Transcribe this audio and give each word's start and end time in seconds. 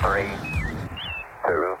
Three, 0.00 0.30
two, 1.44 1.76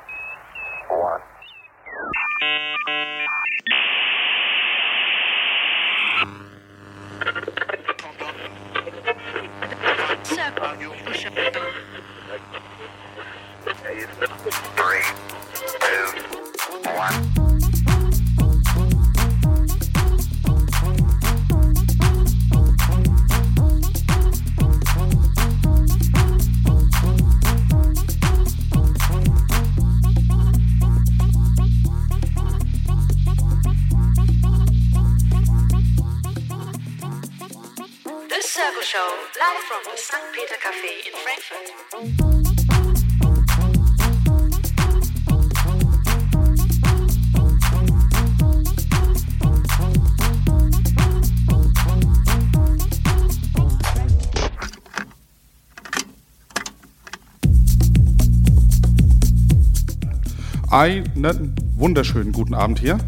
Einen 60.78 61.56
wunderschönen 61.74 62.30
guten 62.30 62.54
Abend 62.54 62.78
hier. 62.78 62.98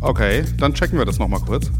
Okay, 0.00 0.42
dann 0.58 0.74
checken 0.74 0.98
wir 0.98 1.04
das 1.04 1.20
nochmal 1.20 1.38
kurz. 1.38 1.70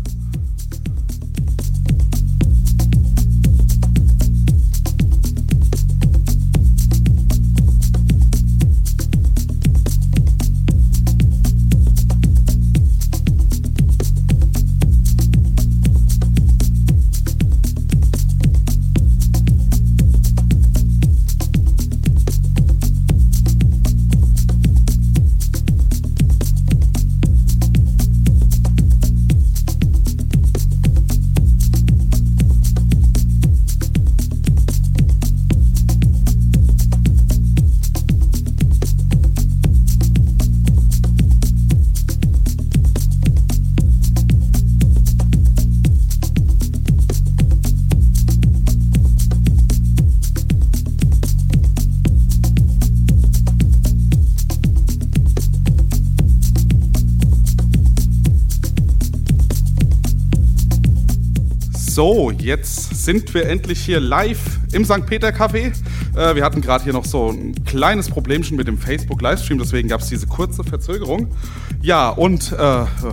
Jetzt 62.45 63.05
sind 63.05 63.33
wir 63.35 63.49
endlich 63.49 63.81
hier 63.81 64.01
live 64.01 64.39
im 64.73 64.85
St. 64.85 65.07
Peter 65.07 65.29
Café. 65.31 65.73
Äh, 66.15 66.37
wir 66.37 66.45
hatten 66.45 66.61
gerade 66.61 66.85
hier 66.85 66.93
noch 66.93 67.07
so 67.07 67.31
ein 67.31 67.65
kleines 67.65 68.11
Problemchen 68.11 68.57
mit 68.57 68.69
dem 68.69 68.79
Facebook 68.79 69.23
Livestream, 69.23 69.59
deswegen 69.59 69.89
gab 69.89 70.03
es 70.03 70.09
diese 70.09 70.27
kurze 70.27 70.63
Verzögerung. 70.63 71.35
Ja, 71.81 72.11
und 72.11 72.53
äh, 72.53 72.57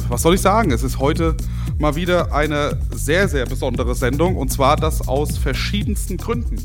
was 0.09 0.22
soll 0.22 0.36
ich 0.36 0.42
sagen? 0.42 0.72
Es 0.72 0.84
ist 0.84 1.00
heute 1.00 1.36
mal 1.80 1.96
wieder 1.96 2.34
eine 2.34 2.78
sehr, 2.94 3.28
sehr 3.28 3.46
besondere 3.46 3.96
Sendung 3.96 4.36
und 4.36 4.52
zwar 4.52 4.75
das 4.75 5.08
aus 5.08 5.38
verschiedensten 5.38 6.18
Gründen. 6.18 6.58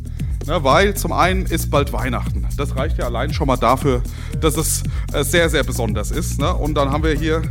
Ne, 0.46 0.62
weil 0.62 0.94
zum 0.94 1.12
einen 1.12 1.44
ist 1.46 1.70
bald 1.70 1.92
Weihnachten. 1.92 2.46
Das 2.56 2.76
reicht 2.76 2.98
ja 2.98 3.06
allein 3.06 3.32
schon 3.32 3.48
mal 3.48 3.56
dafür, 3.56 4.02
dass 4.40 4.56
es 4.56 4.84
äh, 5.12 5.24
sehr, 5.24 5.50
sehr 5.50 5.64
besonders 5.64 6.12
ist. 6.12 6.38
Ne? 6.38 6.54
Und 6.54 6.74
dann 6.74 6.90
haben 6.90 7.02
wir 7.02 7.14
hier 7.14 7.42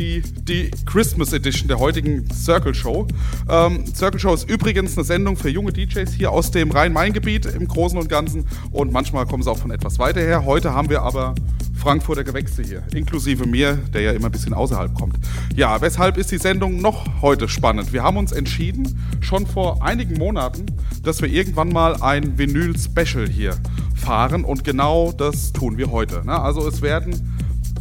die, 0.00 0.22
die 0.22 0.70
Christmas 0.86 1.32
Edition 1.32 1.68
der 1.68 1.78
heutigen 1.78 2.28
Circle 2.32 2.74
Show. 2.74 3.06
Ähm, 3.48 3.84
Circle 3.94 4.18
Show 4.18 4.32
ist 4.32 4.48
übrigens 4.48 4.96
eine 4.96 5.04
Sendung 5.04 5.36
für 5.36 5.50
junge 5.50 5.72
DJs 5.72 6.10
hier 6.14 6.32
aus 6.32 6.50
dem 6.50 6.70
Rhein-Main-Gebiet 6.70 7.44
im 7.44 7.68
Großen 7.68 7.98
und 7.98 8.08
Ganzen 8.08 8.46
und 8.72 8.92
manchmal 8.92 9.26
kommen 9.26 9.42
sie 9.42 9.50
auch 9.50 9.58
von 9.58 9.70
etwas 9.70 9.98
weiter 9.98 10.20
her. 10.20 10.46
Heute 10.46 10.72
haben 10.72 10.88
wir 10.88 11.02
aber 11.02 11.34
Frankfurter 11.74 12.24
Gewächse 12.24 12.62
hier, 12.62 12.82
inklusive 12.94 13.46
mir, 13.46 13.74
der 13.92 14.00
ja 14.00 14.12
immer 14.12 14.26
ein 14.26 14.32
bisschen 14.32 14.54
außerhalb 14.54 14.94
kommt. 14.94 15.16
Ja, 15.54 15.80
weshalb 15.82 16.16
ist 16.16 16.30
die 16.30 16.38
Sendung 16.38 16.80
noch 16.80 17.20
heute 17.20 17.48
spannend? 17.48 17.92
Wir 17.92 18.02
haben 18.02 18.16
uns 18.16 18.32
entschieden, 18.32 18.98
schon 19.20 19.46
vor 19.46 19.82
einigen 19.82 20.14
Monaten, 20.14 20.66
dass 21.02 21.20
wir 21.20 21.28
irgendwann 21.28 21.68
mal 21.68 22.02
ein 22.02 22.38
Vinyl-Special 22.38 23.28
hier 23.28 23.56
fahren 23.94 24.44
und 24.44 24.64
genau 24.64 25.12
das 25.12 25.52
tun 25.52 25.76
wir 25.76 25.90
heute. 25.90 26.24
Ne? 26.24 26.38
Also 26.40 26.66
es 26.66 26.80
werden 26.80 27.36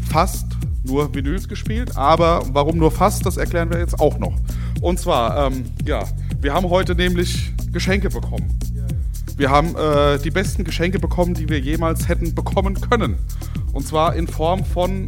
fast 0.09 0.58
nur 0.89 1.13
Vinyls 1.13 1.47
gespielt, 1.47 1.95
aber 1.95 2.43
warum 2.51 2.77
nur 2.77 2.91
fast, 2.91 3.25
das 3.25 3.37
erklären 3.37 3.69
wir 3.69 3.79
jetzt 3.79 3.99
auch 3.99 4.17
noch. 4.17 4.33
Und 4.81 4.99
zwar, 4.99 5.47
ähm, 5.47 5.65
ja, 5.85 6.03
wir 6.41 6.53
haben 6.53 6.69
heute 6.69 6.95
nämlich 6.95 7.53
Geschenke 7.71 8.09
bekommen. 8.09 8.59
Wir 9.37 9.49
haben 9.49 9.75
äh, 9.75 10.19
die 10.19 10.31
besten 10.31 10.63
Geschenke 10.63 10.99
bekommen, 10.99 11.33
die 11.33 11.47
wir 11.47 11.59
jemals 11.59 12.09
hätten 12.09 12.35
bekommen 12.35 12.79
können. 12.81 13.17
Und 13.71 13.87
zwar 13.87 14.15
in 14.15 14.27
Form 14.27 14.65
von 14.65 15.07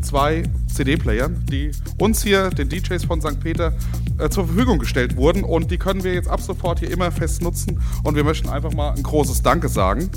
zwei 0.00 0.42
CD-Playern, 0.66 1.44
die 1.50 1.70
uns 1.98 2.22
hier, 2.22 2.50
den 2.50 2.68
DJs 2.68 3.04
von 3.04 3.20
St. 3.20 3.38
Peter, 3.38 3.74
äh, 4.18 4.28
zur 4.28 4.46
Verfügung 4.46 4.78
gestellt 4.78 5.16
wurden. 5.16 5.44
Und 5.44 5.70
die 5.70 5.78
können 5.78 6.02
wir 6.02 6.14
jetzt 6.14 6.28
ab 6.28 6.40
sofort 6.40 6.80
hier 6.80 6.90
immer 6.90 7.12
fest 7.12 7.42
nutzen. 7.42 7.80
Und 8.02 8.16
wir 8.16 8.24
möchten 8.24 8.48
einfach 8.48 8.72
mal 8.72 8.90
ein 8.90 9.02
großes 9.02 9.42
Danke 9.42 9.68
sagen 9.68 10.10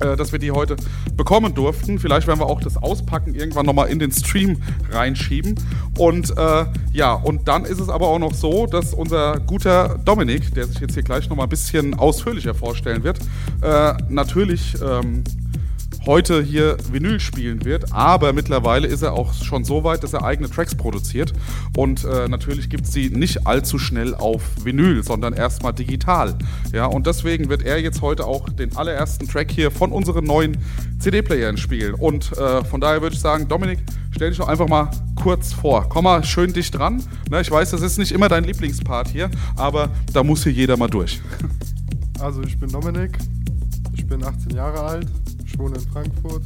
äh, 0.00 0.16
dass 0.16 0.32
wir 0.32 0.38
die 0.38 0.50
heute 0.50 0.76
bekommen 1.16 1.54
durften. 1.54 1.98
Vielleicht 1.98 2.26
werden 2.26 2.40
wir 2.40 2.46
auch 2.46 2.60
das 2.60 2.76
Auspacken 2.76 3.34
irgendwann 3.34 3.66
nochmal 3.66 3.88
in 3.88 3.98
den 3.98 4.12
Stream 4.12 4.58
reinschieben. 4.90 5.54
Und 5.98 6.36
äh, 6.36 6.66
ja, 6.92 7.14
und 7.14 7.48
dann 7.48 7.64
ist 7.64 7.80
es 7.80 7.88
aber 7.88 8.08
auch 8.08 8.18
noch 8.18 8.34
so, 8.34 8.66
dass 8.66 8.94
unser 8.94 9.40
guter 9.40 9.98
Dominik, 10.04 10.54
der 10.54 10.66
sich 10.66 10.80
jetzt 10.80 10.94
hier 10.94 11.02
gleich 11.02 11.28
nochmal 11.28 11.46
ein 11.46 11.50
bisschen 11.50 11.94
ausführlicher 11.94 12.54
vorstellen 12.54 13.04
wird, 13.04 13.18
äh, 13.62 13.94
natürlich 14.08 14.74
ähm, 14.82 15.24
heute 16.06 16.42
hier 16.42 16.76
Vinyl 16.90 17.20
spielen 17.20 17.64
wird, 17.64 17.92
aber 17.92 18.32
mittlerweile 18.32 18.86
ist 18.86 19.02
er 19.02 19.12
auch 19.14 19.32
schon 19.34 19.64
so 19.64 19.84
weit, 19.84 20.02
dass 20.02 20.12
er 20.12 20.24
eigene 20.24 20.50
Tracks 20.50 20.74
produziert 20.74 21.32
und 21.76 22.04
äh, 22.04 22.28
natürlich 22.28 22.68
gibt 22.68 22.84
es 22.84 22.92
sie 22.92 23.10
nicht 23.10 23.46
allzu 23.46 23.78
schnell 23.78 24.14
auf 24.14 24.42
Vinyl, 24.62 25.02
sondern 25.02 25.32
erstmal 25.32 25.72
digital. 25.72 26.34
Ja, 26.72 26.86
und 26.86 27.06
deswegen 27.06 27.48
wird 27.48 27.62
er 27.62 27.80
jetzt 27.80 28.02
heute 28.02 28.26
auch 28.26 28.48
den 28.48 28.76
allerersten 28.76 29.28
Track 29.28 29.50
hier 29.50 29.70
von 29.70 29.92
unseren 29.92 30.24
neuen 30.24 30.56
CD-Playern 30.98 31.56
spielen 31.56 31.94
und 31.94 32.32
äh, 32.36 32.64
von 32.64 32.80
daher 32.80 33.02
würde 33.02 33.14
ich 33.14 33.20
sagen, 33.20 33.48
Dominik, 33.48 33.78
stell 34.12 34.30
dich 34.30 34.38
doch 34.38 34.48
einfach 34.48 34.68
mal 34.68 34.90
kurz 35.16 35.52
vor. 35.52 35.88
Komm 35.88 36.04
mal 36.04 36.24
schön 36.24 36.52
dicht 36.52 36.76
dran. 36.76 37.02
Ne, 37.30 37.40
ich 37.40 37.50
weiß, 37.50 37.70
das 37.70 37.80
ist 37.80 37.98
nicht 37.98 38.12
immer 38.12 38.28
dein 38.28 38.44
Lieblingspart 38.44 39.08
hier, 39.08 39.30
aber 39.56 39.90
da 40.12 40.22
muss 40.22 40.44
hier 40.44 40.52
jeder 40.52 40.76
mal 40.76 40.88
durch. 40.88 41.20
Also 42.20 42.42
ich 42.42 42.58
bin 42.58 42.70
Dominik, 42.70 43.18
ich 43.92 44.06
bin 44.06 44.22
18 44.24 44.54
Jahre 44.54 44.80
alt, 44.80 45.08
ich 45.54 45.60
wohne 45.60 45.76
in 45.76 45.88
Frankfurt, 45.88 46.42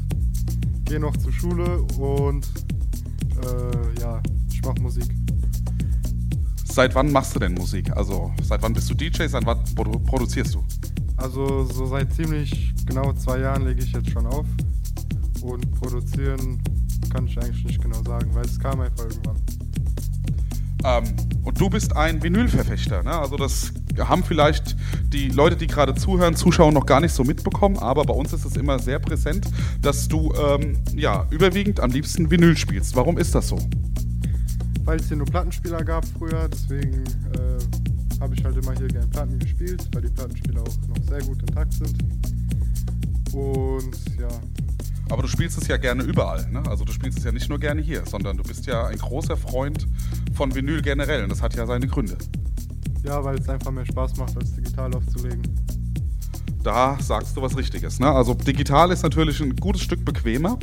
gehe 0.84 1.00
noch 1.00 1.16
zur 1.16 1.32
Schule 1.32 1.80
und 1.98 2.46
äh, 3.42 4.00
ja, 4.00 4.20
ich 4.50 4.60
mache 4.62 4.80
Musik. 4.82 5.06
Seit 6.66 6.94
wann 6.94 7.10
machst 7.10 7.34
du 7.34 7.38
denn 7.38 7.54
Musik? 7.54 7.90
Also 7.96 8.30
seit 8.42 8.62
wann 8.62 8.74
bist 8.74 8.90
du 8.90 8.94
DJ? 8.94 9.26
Seit 9.26 9.46
wann 9.46 9.64
produ 9.74 9.98
produzierst 9.98 10.54
du? 10.54 10.64
Also 11.16 11.64
so 11.64 11.86
seit 11.86 12.12
ziemlich 12.12 12.74
genau 12.84 13.12
zwei 13.14 13.40
Jahren 13.40 13.64
lege 13.64 13.82
ich 13.82 13.92
jetzt 13.92 14.10
schon 14.10 14.26
auf 14.26 14.46
und 15.40 15.70
produzieren 15.80 16.60
kann 17.10 17.26
ich 17.26 17.38
eigentlich 17.38 17.64
nicht 17.64 17.82
genau 17.82 18.02
sagen, 18.02 18.34
weil 18.34 18.44
es 18.44 18.58
kam 18.60 18.80
einfach 18.80 19.04
irgendwann. 19.04 19.36
Ähm, 20.84 21.04
und 21.44 21.58
du 21.58 21.70
bist 21.70 21.96
ein 21.96 22.22
Vinylverfechter, 22.22 23.02
ne? 23.02 23.12
Also 23.18 23.36
das 23.36 23.72
haben 24.06 24.22
vielleicht 24.22 24.76
die 25.12 25.28
Leute, 25.28 25.56
die 25.56 25.66
gerade 25.66 25.94
zuhören, 25.94 26.36
Zuschauer 26.36 26.72
noch 26.72 26.86
gar 26.86 27.00
nicht 27.00 27.12
so 27.12 27.24
mitbekommen, 27.24 27.78
aber 27.78 28.04
bei 28.04 28.14
uns 28.14 28.32
ist 28.32 28.44
es 28.44 28.56
immer 28.56 28.78
sehr 28.78 28.98
präsent, 28.98 29.48
dass 29.82 30.06
du 30.06 30.32
ähm, 30.34 30.76
ja 30.94 31.26
überwiegend 31.30 31.80
am 31.80 31.90
liebsten 31.90 32.30
Vinyl 32.30 32.56
spielst. 32.56 32.94
Warum 32.94 33.18
ist 33.18 33.34
das 33.34 33.48
so? 33.48 33.58
Weil 34.84 35.00
es 35.00 35.08
hier 35.08 35.16
nur 35.16 35.26
Plattenspieler 35.26 35.82
gab 35.82 36.04
früher, 36.18 36.48
deswegen 36.48 37.02
äh, 37.34 38.20
habe 38.20 38.34
ich 38.34 38.44
halt 38.44 38.56
immer 38.56 38.74
hier 38.74 38.88
gerne 38.88 39.06
Platten 39.06 39.38
gespielt, 39.38 39.88
weil 39.92 40.02
die 40.02 40.08
Plattenspieler 40.08 40.60
auch 40.62 40.88
noch 40.88 41.02
sehr 41.08 41.22
gut 41.22 41.40
intakt 41.42 41.72
sind. 41.72 41.98
Und 43.32 43.96
ja, 44.18 44.28
Aber 45.10 45.22
du 45.22 45.28
spielst 45.28 45.58
es 45.60 45.68
ja 45.68 45.76
gerne 45.76 46.02
überall, 46.02 46.48
ne? 46.50 46.62
Also 46.68 46.84
du 46.84 46.92
spielst 46.92 47.18
es 47.18 47.24
ja 47.24 47.32
nicht 47.32 47.48
nur 47.48 47.58
gerne 47.58 47.80
hier, 47.80 48.04
sondern 48.06 48.36
du 48.36 48.42
bist 48.42 48.66
ja 48.66 48.86
ein 48.86 48.98
großer 48.98 49.36
Freund 49.36 49.86
von 50.34 50.54
Vinyl 50.54 50.82
generell 50.82 51.22
und 51.22 51.30
das 51.30 51.42
hat 51.42 51.54
ja 51.54 51.66
seine 51.66 51.86
Gründe. 51.86 52.16
Ja 53.08 53.24
weil 53.24 53.38
es 53.38 53.48
einfach 53.48 53.70
mehr 53.70 53.86
Spaß 53.86 54.16
macht, 54.16 54.36
als 54.36 54.54
digital 54.54 54.94
aufzulegen. 54.94 55.42
Da 56.62 56.98
sagst 57.00 57.36
du 57.36 57.42
was 57.42 57.56
Richtiges. 57.56 57.98
Ne? 57.98 58.10
Also 58.10 58.34
digital 58.34 58.90
ist 58.90 59.02
natürlich 59.02 59.40
ein 59.40 59.56
gutes 59.56 59.82
Stück 59.82 60.04
bequemer. 60.04 60.58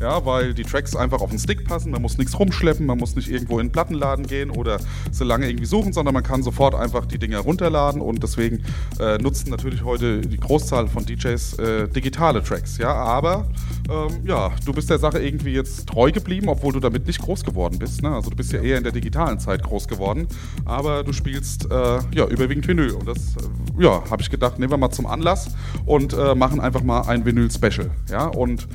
Ja, 0.00 0.24
weil 0.26 0.54
die 0.54 0.64
Tracks 0.64 0.96
einfach 0.96 1.20
auf 1.20 1.30
den 1.30 1.38
Stick 1.38 1.64
passen, 1.64 1.90
man 1.90 2.02
muss 2.02 2.18
nichts 2.18 2.38
rumschleppen, 2.38 2.86
man 2.86 2.98
muss 2.98 3.16
nicht 3.16 3.30
irgendwo 3.30 3.58
in 3.58 3.68
den 3.68 3.72
Plattenladen 3.72 4.26
gehen 4.26 4.50
oder 4.50 4.78
so 5.10 5.24
lange 5.24 5.48
irgendwie 5.48 5.66
suchen, 5.66 5.92
sondern 5.92 6.14
man 6.14 6.22
kann 6.22 6.42
sofort 6.42 6.74
einfach 6.74 7.06
die 7.06 7.18
Dinger 7.18 7.38
runterladen 7.38 8.00
und 8.00 8.22
deswegen 8.22 8.64
äh, 8.98 9.18
nutzen 9.18 9.50
natürlich 9.50 9.84
heute 9.84 10.20
die 10.20 10.36
Großzahl 10.36 10.88
von 10.88 11.06
DJs 11.06 11.58
äh, 11.58 11.88
digitale 11.88 12.42
Tracks. 12.42 12.78
Ja, 12.78 12.92
aber 12.92 13.46
ähm, 13.88 14.24
ja, 14.24 14.52
du 14.64 14.72
bist 14.72 14.90
der 14.90 14.98
Sache 14.98 15.20
irgendwie 15.20 15.52
jetzt 15.52 15.86
treu 15.86 16.10
geblieben, 16.10 16.48
obwohl 16.48 16.72
du 16.72 16.80
damit 16.80 17.06
nicht 17.06 17.20
groß 17.20 17.44
geworden 17.44 17.78
bist. 17.78 18.02
Ne? 18.02 18.10
Also 18.10 18.30
du 18.30 18.36
bist 18.36 18.52
ja 18.52 18.60
eher 18.60 18.78
in 18.78 18.84
der 18.84 18.92
digitalen 18.92 19.38
Zeit 19.38 19.62
groß 19.62 19.88
geworden, 19.88 20.26
aber 20.64 21.04
du 21.04 21.12
spielst 21.12 21.70
äh, 21.70 21.98
ja 22.14 22.26
überwiegend 22.26 22.66
Vinyl 22.66 22.92
und 22.92 23.06
das 23.06 23.36
äh, 23.36 23.82
ja, 23.82 24.02
habe 24.10 24.22
ich 24.22 24.30
gedacht, 24.30 24.58
nehmen 24.58 24.72
wir 24.72 24.76
mal 24.76 24.90
zum 24.90 25.06
Anlass 25.06 25.48
und 25.86 26.12
äh, 26.12 26.34
machen 26.34 26.60
einfach 26.60 26.82
mal 26.82 27.02
ein 27.02 27.24
Vinyl-Special. 27.24 27.90
Ja, 28.10 28.26
und 28.26 28.66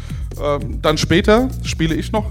ähm, 0.41 0.81
dann 0.81 0.97
später 1.09 1.49
spiele 1.63 1.95
ich 1.95 2.11
noch 2.11 2.27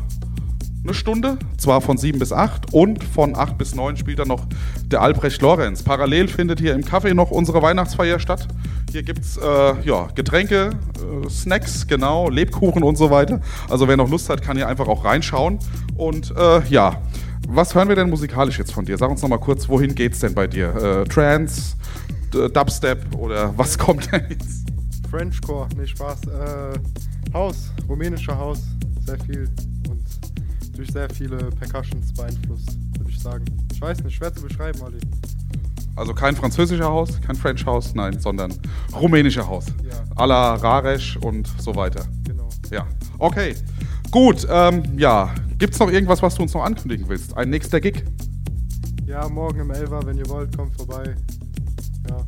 eine 0.85 0.95
Stunde, 0.95 1.37
zwar 1.57 1.81
von 1.81 1.99
7 1.99 2.21
bis 2.21 2.33
8 2.33 2.73
und 2.73 3.03
von 3.03 3.35
8 3.35 3.59
bis 3.59 3.75
9 3.75 3.97
spielt 3.97 4.21
dann 4.21 4.29
noch 4.29 4.47
der 4.85 5.03
Albrecht 5.03 5.43
Lorenz. 5.43 5.83
Parallel 5.83 6.29
findet 6.29 6.61
hier 6.61 6.77
im 6.77 6.83
Café 6.83 7.13
noch 7.13 7.33
unsere 7.33 7.61
Weihnachtsfeier 7.61 8.21
statt. 8.21 8.47
Hier 8.93 9.03
gibt 9.03 9.25
es 9.25 9.37
äh, 9.37 9.83
ja, 9.83 10.07
Getränke, 10.15 10.71
äh, 10.95 11.29
Snacks, 11.29 11.89
genau, 11.89 12.31
Lebkuchen 12.31 12.85
und 12.85 12.97
so 12.97 13.11
weiter. 13.11 13.41
Also 13.69 13.89
wer 13.89 13.97
noch 13.97 14.09
Lust 14.09 14.31
hat, 14.31 14.43
kann 14.43 14.57
hier 14.57 14.69
einfach 14.69 14.87
auch 14.87 15.05
reinschauen. 15.05 15.59
Und 15.97 16.33
äh, 16.37 16.65
ja, 16.69 17.03
was 17.49 17.75
hören 17.75 17.89
wir 17.89 17.97
denn 17.97 18.09
musikalisch 18.09 18.61
jetzt 18.61 18.73
von 18.73 18.85
dir? 18.85 18.97
Sag 18.97 19.11
uns 19.11 19.23
noch 19.23 19.29
mal 19.29 19.39
kurz, 19.39 19.69
wohin 19.69 19.97
geht's 19.97 20.21
denn 20.21 20.35
bei 20.35 20.47
dir? 20.47 21.03
Äh, 21.03 21.05
Trance, 21.09 21.75
Dubstep 22.31 23.13
oder 23.17 23.53
was 23.57 23.77
kommt 23.79 24.13
denn 24.13 24.25
jetzt? 24.31 24.69
Frenchcore, 25.11 25.67
nee, 25.77 25.85
Spaß. 25.85 26.21
Äh, 26.27 26.79
Haus, 27.33 27.71
rumänischer 27.89 28.37
Haus, 28.37 28.63
sehr 29.05 29.19
viel 29.21 29.49
und 29.89 30.03
durch 30.77 30.91
sehr 30.91 31.09
viele 31.11 31.37
Percussions 31.37 32.13
beeinflusst, 32.13 32.79
würde 32.99 33.11
ich 33.11 33.21
sagen. 33.21 33.45
Ich 33.73 33.81
weiß 33.81 34.03
nicht, 34.05 34.17
schwer 34.17 34.33
zu 34.35 34.43
beschreiben, 34.43 34.81
Olli. 34.81 34.99
Also 35.97 36.15
kein 36.15 36.37
französischer 36.37 36.89
Haus, 36.89 37.21
kein 37.21 37.35
French 37.37 37.67
House, 37.67 37.95
nein, 37.95 38.21
sondern 38.21 38.55
rumänischer 38.95 39.47
Haus. 39.47 39.67
Ja. 39.83 40.05
A 40.15 40.25
la 40.25 40.55
Raresh 40.55 41.17
und 41.17 41.49
so 41.59 41.75
weiter. 41.75 42.07
Genau. 42.25 42.49
Ja, 42.71 42.87
okay. 43.19 43.55
Gut, 44.11 44.47
ähm, 44.49 44.83
ja. 44.97 45.35
Gibt 45.59 45.75
es 45.75 45.81
noch 45.81 45.91
irgendwas, 45.91 46.23
was 46.23 46.37
du 46.37 46.43
uns 46.43 46.55
noch 46.55 46.63
ankündigen 46.63 47.09
willst? 47.09 47.37
Ein 47.37 47.51
nächster 47.51 47.81
Gig? 47.81 48.05
Ja, 49.07 49.29
morgen 49.29 49.59
im 49.59 49.71
Elva, 49.73 50.01
wenn 50.07 50.17
ihr 50.19 50.29
wollt, 50.29 50.57
kommt 50.57 50.77
vorbei. 50.77 51.17
Ja, 52.09 52.25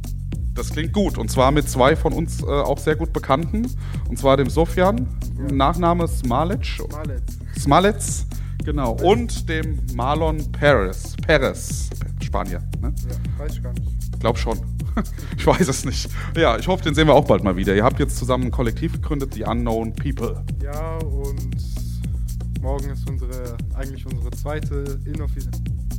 Das 0.54 0.70
klingt 0.70 0.92
gut. 0.92 1.18
Und 1.18 1.30
zwar 1.30 1.50
mit 1.52 1.68
zwei 1.68 1.96
von 1.96 2.12
uns 2.12 2.42
äh, 2.42 2.46
auch 2.46 2.78
sehr 2.78 2.96
gut 2.96 3.12
Bekannten. 3.12 3.66
Und 4.08 4.18
zwar 4.18 4.36
dem 4.36 4.50
Sofian, 4.50 5.06
Ja. 5.38 5.52
Nachname 5.54 6.06
Smalic. 6.08 6.80
Malez. 6.92 7.22
Smalec, 7.58 7.96
genau. 8.64 8.92
Und 9.02 9.48
dem 9.48 9.78
Marlon 9.94 10.50
Perez. 10.52 11.16
Perez, 11.26 11.90
Spanier. 12.22 12.60
Ne? 12.80 12.92
Ja, 13.08 13.38
weiß 13.44 13.56
ich 13.56 13.62
gar 13.62 13.72
nicht. 13.72 14.20
Glaub 14.20 14.36
schon. 14.38 14.58
ich 15.36 15.46
weiß 15.46 15.68
es 15.68 15.84
nicht. 15.84 16.10
Ja, 16.36 16.58
ich 16.58 16.68
hoffe, 16.68 16.82
den 16.82 16.94
sehen 16.94 17.06
wir 17.06 17.14
auch 17.14 17.26
bald 17.26 17.44
mal 17.44 17.56
wieder. 17.56 17.74
Ihr 17.74 17.84
habt 17.84 17.98
jetzt 18.00 18.16
zusammen 18.16 18.44
ein 18.44 18.50
Kollektiv 18.50 18.92
gegründet, 18.94 19.34
The 19.34 19.44
Unknown 19.44 19.92
People. 19.94 20.44
Ja, 20.62 20.96
und 20.98 21.56
morgen 22.60 22.90
ist 22.90 23.08
unsere, 23.08 23.56
eigentlich 23.74 24.04
unsere 24.04 24.30
zweite, 24.32 24.98
inoffi 25.06 25.40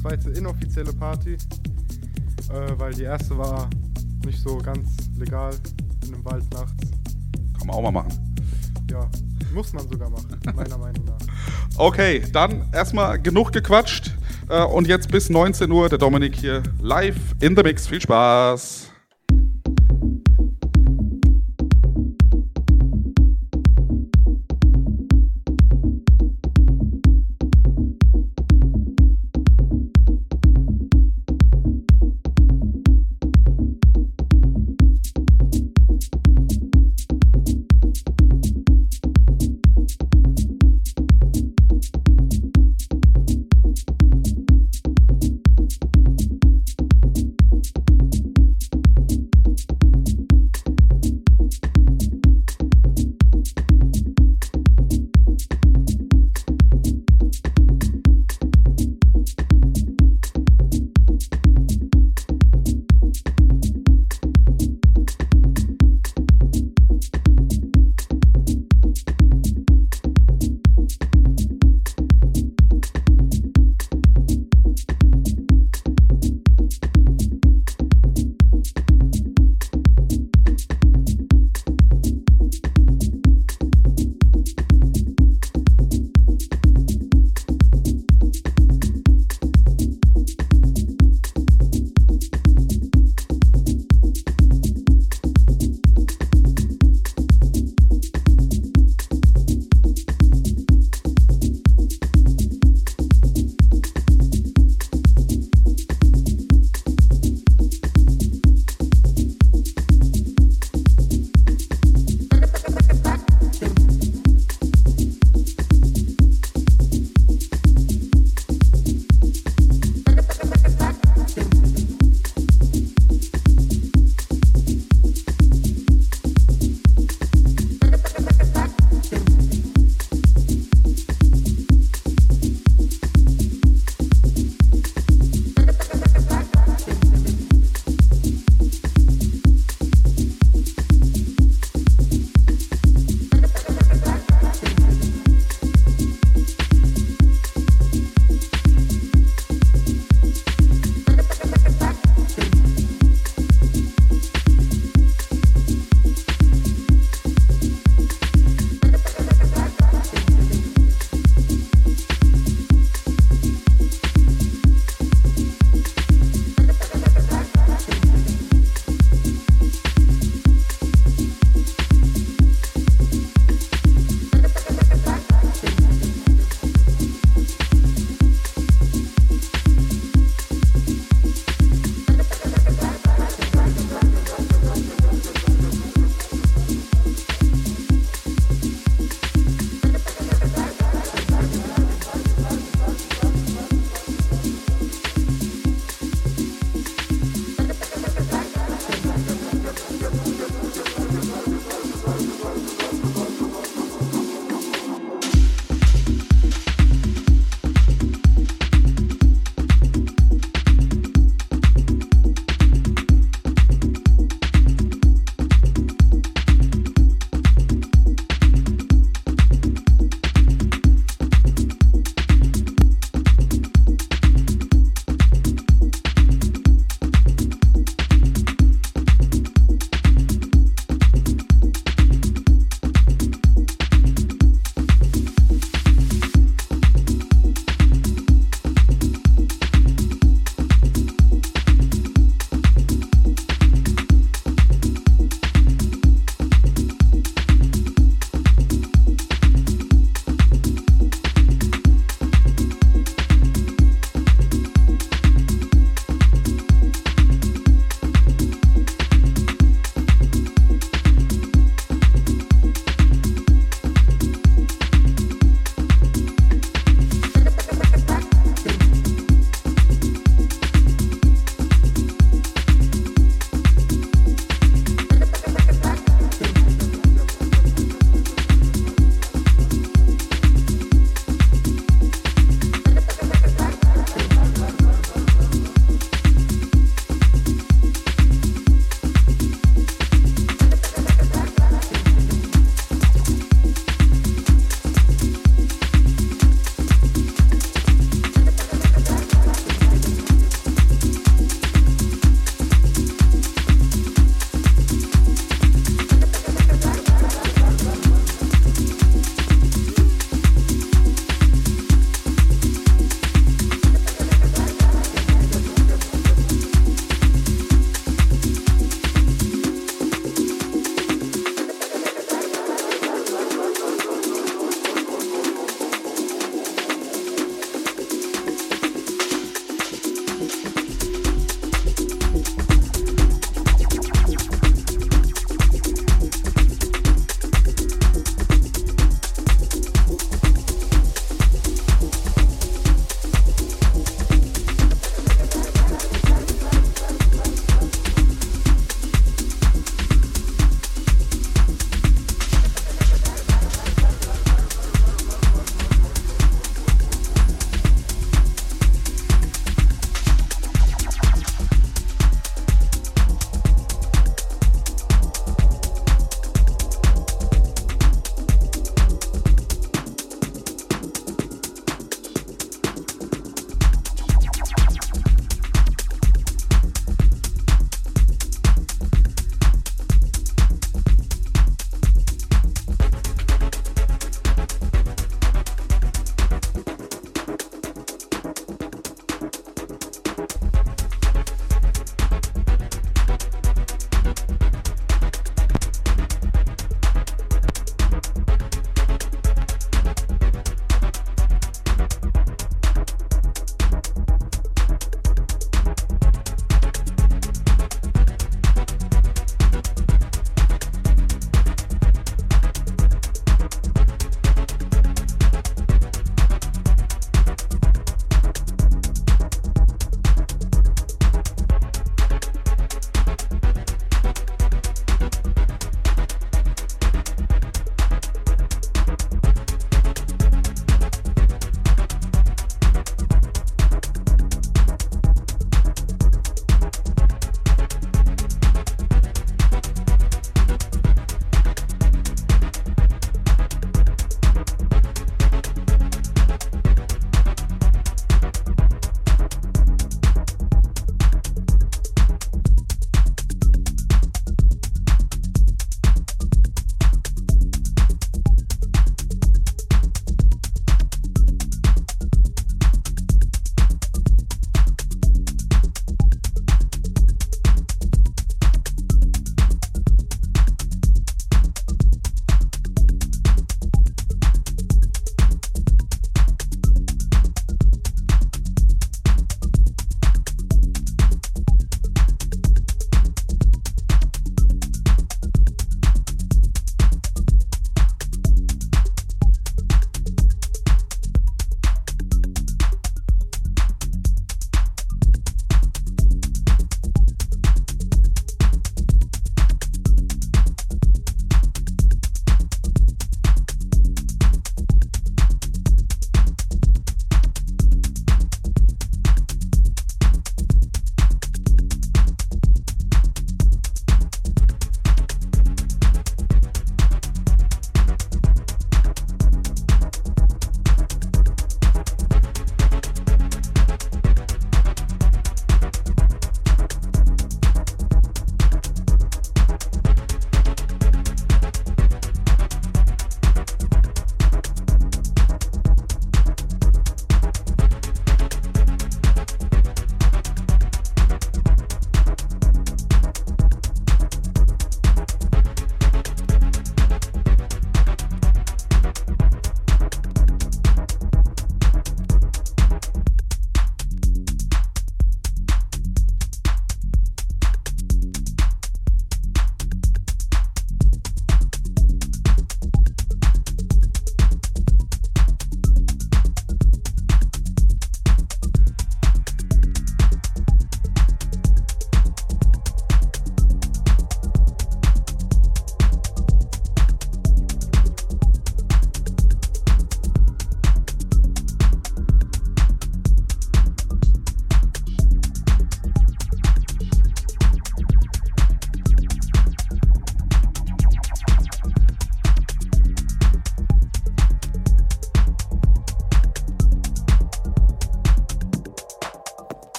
zweite 0.00 0.30
inoffizielle 0.30 0.92
Party, 0.92 1.34
äh, 1.34 2.72
weil 2.76 2.92
die 2.92 3.04
erste 3.04 3.38
war 3.38 3.70
nicht 4.24 4.40
so 4.40 4.58
ganz 4.58 4.88
legal 5.18 5.54
in 6.06 6.14
einem 6.14 6.24
Wald 6.24 6.44
nachts. 6.52 6.90
Kann 7.58 7.66
man 7.66 7.76
auch 7.76 7.82
mal 7.82 7.92
machen. 7.92 8.36
Ja, 8.90 9.08
muss 9.54 9.72
man 9.72 9.88
sogar 9.88 10.10
machen, 10.10 10.38
meiner 10.54 10.78
Meinung 10.78 11.04
nach. 11.04 11.18
Okay, 11.76 12.22
dann 12.32 12.68
erstmal 12.72 13.20
genug 13.20 13.52
gequatscht. 13.52 14.12
Äh, 14.48 14.64
und 14.64 14.86
jetzt 14.86 15.10
bis 15.10 15.30
19 15.30 15.70
Uhr 15.70 15.88
der 15.88 15.98
Dominik 15.98 16.36
hier 16.36 16.62
live 16.80 17.16
in 17.40 17.56
the 17.56 17.62
Mix. 17.62 17.86
Viel 17.86 18.00
Spaß. 18.00 18.91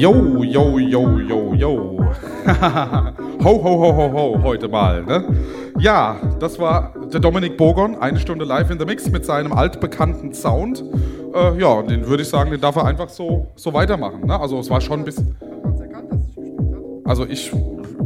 Yo, 0.00 0.42
yo, 0.42 0.78
yo, 0.78 1.18
yo, 1.18 1.52
yo. 1.52 1.72
ho, 3.44 3.62
ho, 3.62 3.76
ho, 3.76 3.92
ho, 3.92 4.08
ho, 4.08 4.42
heute 4.42 4.66
mal. 4.66 5.02
Ne? 5.02 5.24
Ja, 5.78 6.16
das 6.38 6.58
war 6.58 6.94
der 7.12 7.20
Dominik 7.20 7.58
Bogon, 7.58 7.96
eine 7.96 8.18
Stunde 8.18 8.46
live 8.46 8.70
in 8.70 8.78
the 8.78 8.86
Mix 8.86 9.10
mit 9.10 9.26
seinem 9.26 9.52
altbekannten 9.52 10.32
Sound. 10.32 10.82
Äh, 11.34 11.60
ja, 11.60 11.82
den 11.82 12.06
würde 12.06 12.22
ich 12.22 12.30
sagen, 12.30 12.50
den 12.50 12.62
darf 12.62 12.76
er 12.76 12.86
einfach 12.86 13.10
so, 13.10 13.48
so 13.56 13.74
weitermachen. 13.74 14.26
Ne? 14.26 14.40
Also 14.40 14.58
es 14.58 14.70
war 14.70 14.80
schon 14.80 15.00
ein 15.00 15.04
bisschen... 15.04 15.36
Also 17.04 17.26
ich, 17.26 17.52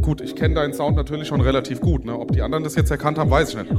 gut, 0.02 0.20
ich 0.20 0.34
kenne 0.34 0.56
deinen 0.56 0.74
Sound 0.74 0.96
natürlich 0.96 1.28
schon 1.28 1.42
relativ 1.42 1.80
gut. 1.80 2.04
Ne? 2.04 2.18
Ob 2.18 2.32
die 2.32 2.42
anderen 2.42 2.64
das 2.64 2.74
jetzt 2.74 2.90
erkannt 2.90 3.18
haben, 3.18 3.30
weiß 3.30 3.50
ich 3.50 3.56
nicht. 3.56 3.72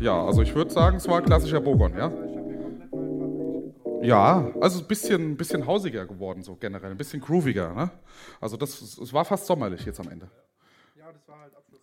Ja, 0.00 0.20
also 0.24 0.42
ich 0.42 0.52
würde 0.52 0.72
sagen, 0.72 0.96
es 0.96 1.06
war 1.06 1.22
klassischer 1.22 1.60
Bogon, 1.60 1.92
ja? 1.96 2.10
Ja, 4.04 4.52
also 4.60 4.80
ein 4.80 4.86
bisschen, 4.86 5.36
bisschen 5.36 5.66
hausiger 5.66 6.06
geworden, 6.06 6.42
so 6.42 6.56
generell, 6.56 6.90
ein 6.90 6.96
bisschen 6.96 7.20
grooviger. 7.20 7.72
Ne? 7.74 7.90
Also 8.40 8.56
das, 8.56 8.80
es 8.80 9.12
war 9.12 9.24
fast 9.24 9.46
sommerlich 9.46 9.84
jetzt 9.84 10.00
am 10.00 10.08
Ende. 10.08 10.28
Ja, 10.96 11.10
das 11.12 11.26
war 11.28 11.40
halt 11.40 11.54
Abschluss. 11.56 11.80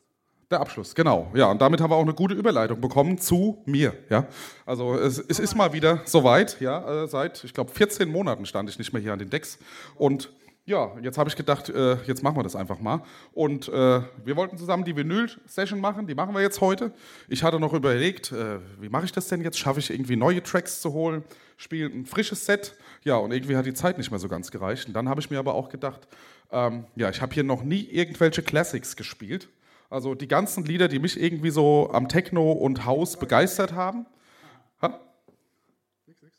Der 0.49 0.60
Abschluss, 0.60 0.95
genau. 0.95 1.31
Ja, 1.34 1.49
und 1.49 1.61
damit 1.61 1.81
haben 1.81 1.91
wir 1.91 1.95
auch 1.95 2.02
eine 2.02 2.14
gute 2.14 2.35
Überleitung 2.35 2.80
bekommen 2.81 3.18
zu 3.18 3.61
mir. 3.65 3.93
Ja, 4.10 4.27
also 4.65 4.95
es, 4.95 5.18
es 5.18 5.39
ist 5.39 5.56
mal 5.56 5.73
wieder 5.73 6.02
soweit. 6.06 6.60
Ja, 6.60 7.03
äh, 7.03 7.07
seit 7.07 7.43
ich 7.43 7.53
glaube 7.53 7.72
14 7.72 8.10
Monaten 8.10 8.45
stand 8.45 8.69
ich 8.69 8.77
nicht 8.77 8.93
mehr 8.93 9.02
hier 9.02 9.14
an 9.14 9.19
den 9.19 9.30
Decks 9.30 9.60
und 9.95 10.31
ja, 10.65 10.91
jetzt 11.02 11.18
habe 11.18 11.27
ich 11.27 11.35
gedacht, 11.35 11.69
äh, 11.69 11.95
jetzt 12.03 12.22
machen 12.22 12.38
wir 12.38 12.43
das 12.43 12.56
einfach 12.56 12.80
mal. 12.80 13.02
Und 13.34 13.68
äh, 13.68 14.02
wir 14.23 14.35
wollten 14.35 14.57
zusammen 14.57 14.85
die 14.85 14.95
Vinyl-Session 14.95 15.80
machen, 15.80 16.06
die 16.06 16.14
machen 16.14 16.35
wir 16.35 16.41
jetzt 16.41 16.61
heute. 16.61 16.93
Ich 17.27 17.43
hatte 17.43 17.60
noch 17.60 17.73
überlegt, 17.73 18.31
äh, 18.31 18.60
wie 18.80 18.89
mache 18.89 19.06
ich 19.06 19.11
das 19.11 19.27
denn 19.27 19.41
jetzt? 19.41 19.57
Schaffe 19.57 19.80
ich 19.80 19.89
irgendwie 19.89 20.15
neue 20.15 20.43
Tracks 20.43 20.80
zu 20.80 20.93
holen? 20.93 21.23
Spiele 21.62 21.88
ein 21.88 22.08
frisches 22.08 22.46
Set? 22.46 22.76
Ja, 23.04 23.18
und 23.18 23.32
irgendwie 23.32 23.56
hat 23.56 23.68
die 23.68 23.74
Zeit 23.74 24.00
nicht 24.00 24.10
mehr 24.10 24.20
so 24.20 24.28
ganz 24.28 24.50
gereicht. 24.50 24.88
Und 24.88 24.94
dann 24.94 25.08
habe 25.08 25.22
ich 25.22 25.30
mir 25.30 25.38
aber 25.38 25.54
auch 25.54 25.70
gedacht, 25.70 26.08
ähm, 26.52 26.86
ja, 26.96 27.10
ich 27.10 27.22
habe 27.22 27.34
hier 27.34 27.44
noch 27.44 27.62
nie 27.62 27.84
irgendwelche 27.84 28.42
Classics 28.42 28.96
gespielt. 28.96 29.48
Also 29.90 30.16
die 30.16 30.28
ganzen 30.28 30.66
Lieder, 30.66 30.88
die 30.88 30.98
mich 30.98 31.22
irgendwie 31.22 31.52
so 31.52 31.92
am 31.94 32.08
Techno 32.08 32.52
und 32.52 32.86
House 32.86 33.20
begeistert 33.20 33.74
haben. 33.74 34.08
Ha? 34.82 35.00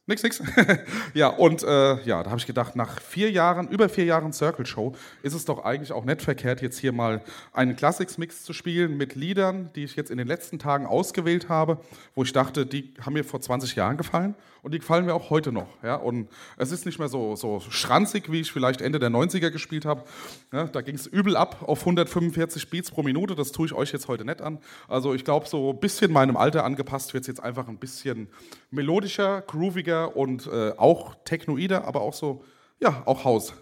Nix, 0.07 0.24
nix. 0.24 0.43
ja, 1.15 1.28
und 1.28 1.62
äh, 1.62 2.03
ja, 2.03 2.24
da 2.24 2.31
habe 2.31 2.39
ich 2.39 2.47
gedacht, 2.47 2.74
nach 2.74 3.01
vier 3.01 3.31
Jahren, 3.31 3.69
über 3.69 3.89
vier 3.89 4.05
Jahren 4.05 4.32
Circle 4.32 4.66
Show, 4.66 4.97
ist 5.23 5.35
es 5.35 5.44
doch 5.44 5.65
eigentlich 5.65 5.93
auch 5.93 6.05
nicht 6.05 6.23
verkehrt, 6.23 6.62
jetzt 6.62 6.78
hier 6.78 6.90
mal 6.90 7.23
einen 7.53 7.77
Classics-Mix 7.77 8.43
zu 8.43 8.53
spielen 8.53 8.97
mit 8.97 9.15
Liedern, 9.15 9.70
die 9.77 9.85
ich 9.85 9.94
jetzt 9.94 10.11
in 10.11 10.19
den 10.19 10.27
letzten 10.27 10.59
Tagen 10.59 10.86
ausgewählt 10.86 11.49
habe, 11.49 11.78
wo 12.16 12.24
ich 12.24 12.32
dachte, 12.32 12.66
die 12.66 12.93
haben 13.01 13.12
mir 13.12 13.24
vor 13.24 13.40
20 13.40 13.77
Jahren 13.77 13.97
gefallen 13.97 14.35
und 14.62 14.72
die 14.72 14.78
gefallen 14.78 15.05
mir 15.05 15.14
auch 15.14 15.30
heute 15.30 15.51
noch. 15.51 15.66
Ja? 15.82 15.97
Und 15.97 16.28
es 16.56 16.70
ist 16.70 16.86
nicht 16.86 16.98
mehr 16.98 17.09
so, 17.09 17.34
so 17.34 17.60
schranzig, 17.60 18.30
wie 18.30 18.40
ich 18.40 18.52
vielleicht 18.52 18.80
Ende 18.80 18.98
der 18.98 19.10
90er 19.10 19.51
gespielt 19.51 19.84
habe. 19.84 20.05
Ja, 20.52 20.64
da 20.64 20.80
ging 20.80 20.94
es 20.94 21.06
übel 21.06 21.36
ab 21.36 21.64
auf 21.66 21.80
145 21.80 22.70
Beats 22.70 22.90
pro 22.90 23.02
Minute, 23.02 23.34
das 23.34 23.51
tue 23.51 23.66
ich 23.66 23.72
euch 23.74 23.93
jetzt 23.93 24.06
heute 24.09 24.24
nicht 24.24 24.40
an. 24.40 24.59
Also 24.89 25.14
ich 25.14 25.24
glaube, 25.24 25.48
so 25.48 25.70
ein 25.70 25.80
bisschen 25.80 26.12
meinem 26.12 26.36
Alter 26.36 26.64
angepasst 26.64 27.12
wird 27.12 27.22
es 27.22 27.28
jetzt 27.28 27.43
einfach 27.43 27.68
ein 27.68 27.78
bisschen 27.78 28.28
melodischer, 28.70 29.43
grooviger 29.43 30.16
und 30.16 30.47
äh, 30.47 30.72
auch 30.76 31.16
technoider, 31.24 31.84
aber 31.84 32.01
auch 32.01 32.14
so, 32.14 32.44
ja, 32.80 33.02
auch 33.05 33.24
Haus. 33.24 33.55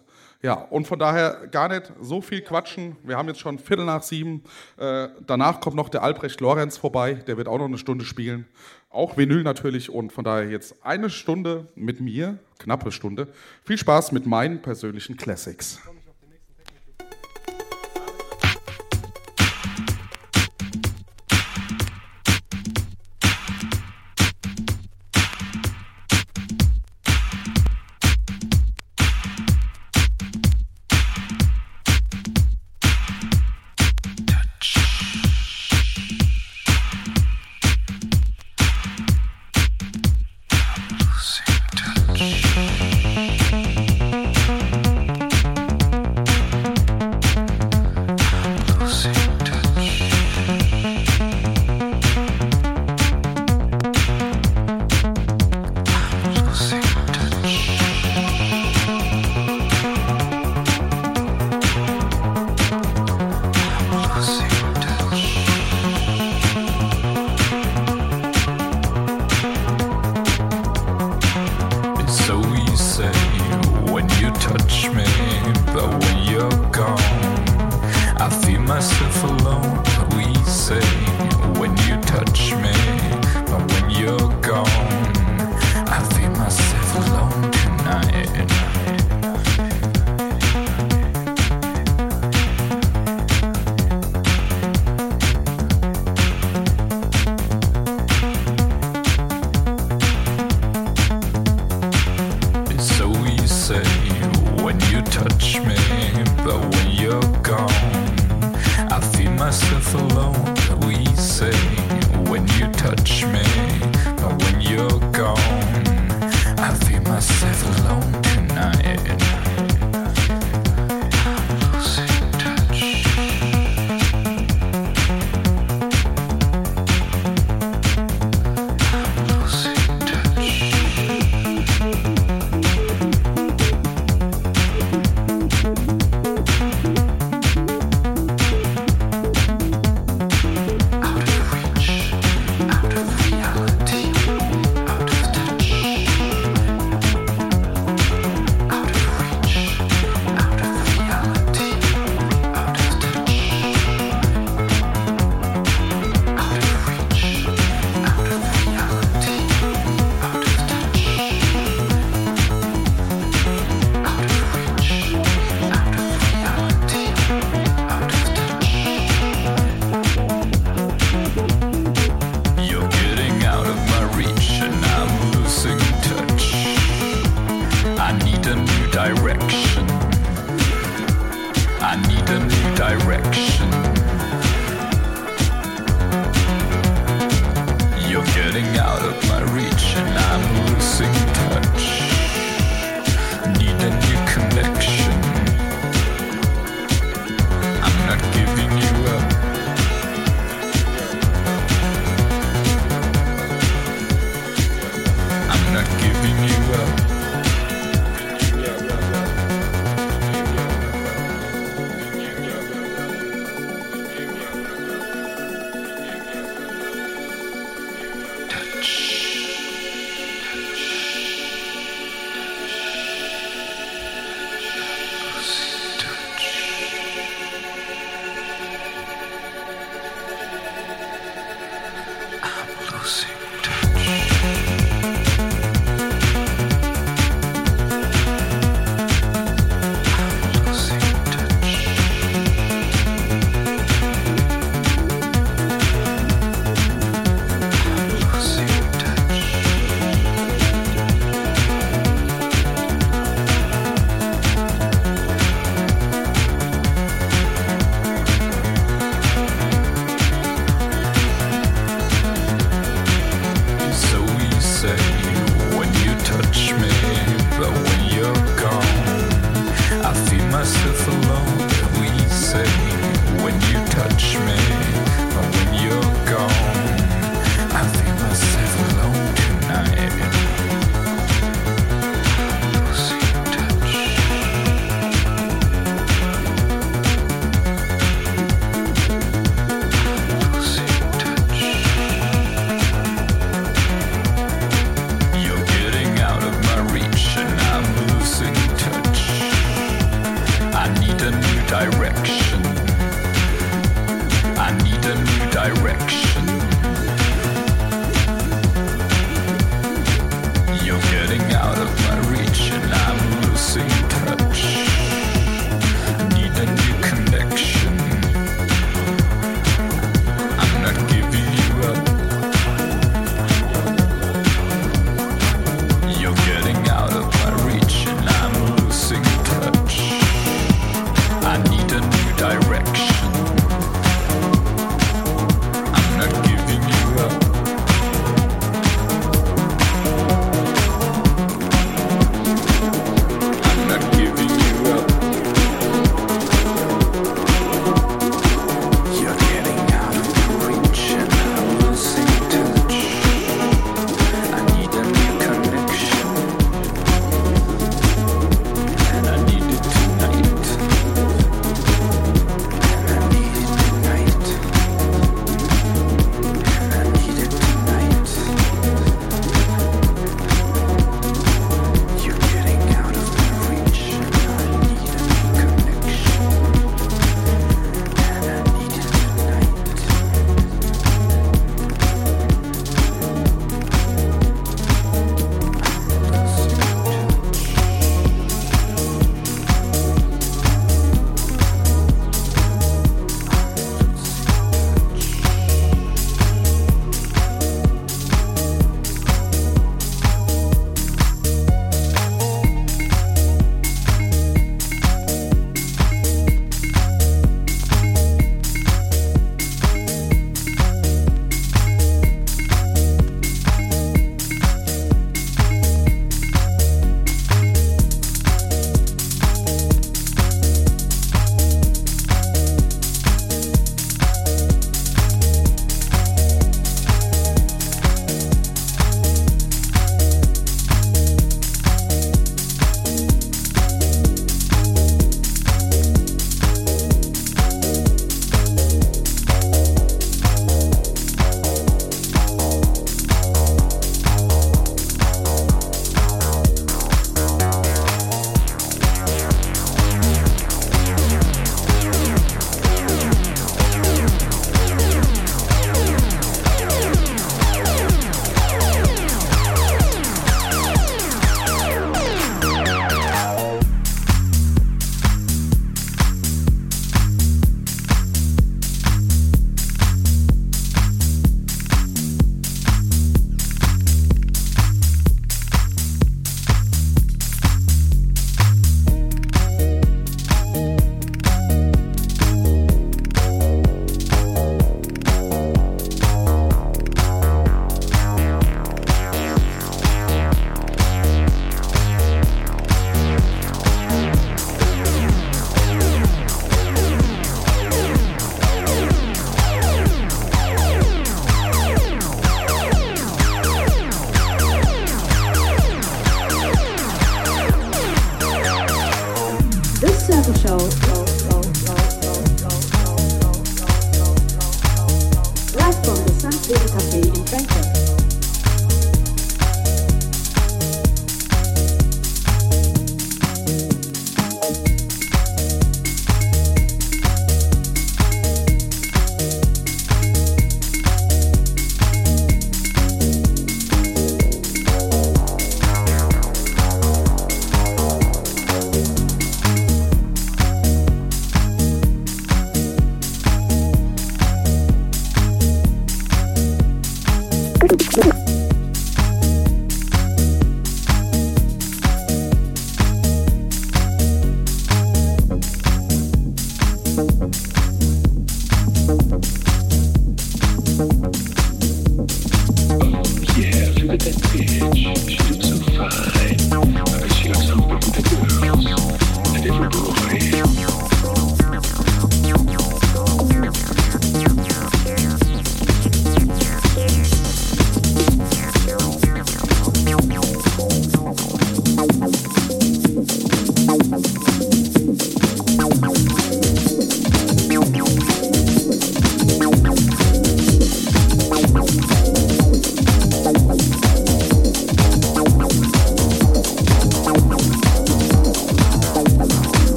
Ja, 0.43 0.55
und 0.55 0.87
von 0.87 0.99
daher 0.99 1.49
gar 1.51 1.69
nicht 1.69 1.93
so 2.01 2.23
viel 2.23 2.41
quatschen. 2.41 2.97
Wir 3.03 3.19
haben 3.19 3.29
jetzt 3.29 3.41
schon 3.41 3.59
Viertel 3.59 3.85
nach 3.85 4.03
sieben. 4.03 4.43
Äh, 4.79 5.09
danach 5.27 5.61
kommt 5.61 5.77
noch 5.77 5.91
der 5.91 6.03
Albrecht 6.03 6.41
Lorenz 6.41 6.79
vorbei, 6.79 7.15
der 7.15 7.37
wird 7.37 7.47
auch 7.47 7.59
noch 7.59 7.67
eine 7.67 7.77
Stunde 7.77 8.07
spielen. 8.07 8.47
Auch 8.89 9.19
Vinyl 9.19 9.43
natürlich 9.43 9.91
und 9.91 10.13
von 10.13 10.25
daher 10.25 10.49
jetzt 10.49 10.85
eine 10.85 11.11
Stunde 11.11 11.69
mit 11.75 12.01
mir, 12.01 12.39
knappe 12.59 12.91
Stunde. 12.91 13.29
Viel 13.65 13.77
Spaß 13.77 14.13
mit 14.13 14.27
meinen 14.27 14.63
persönlichen 14.63 15.17
Classics. 15.17 15.81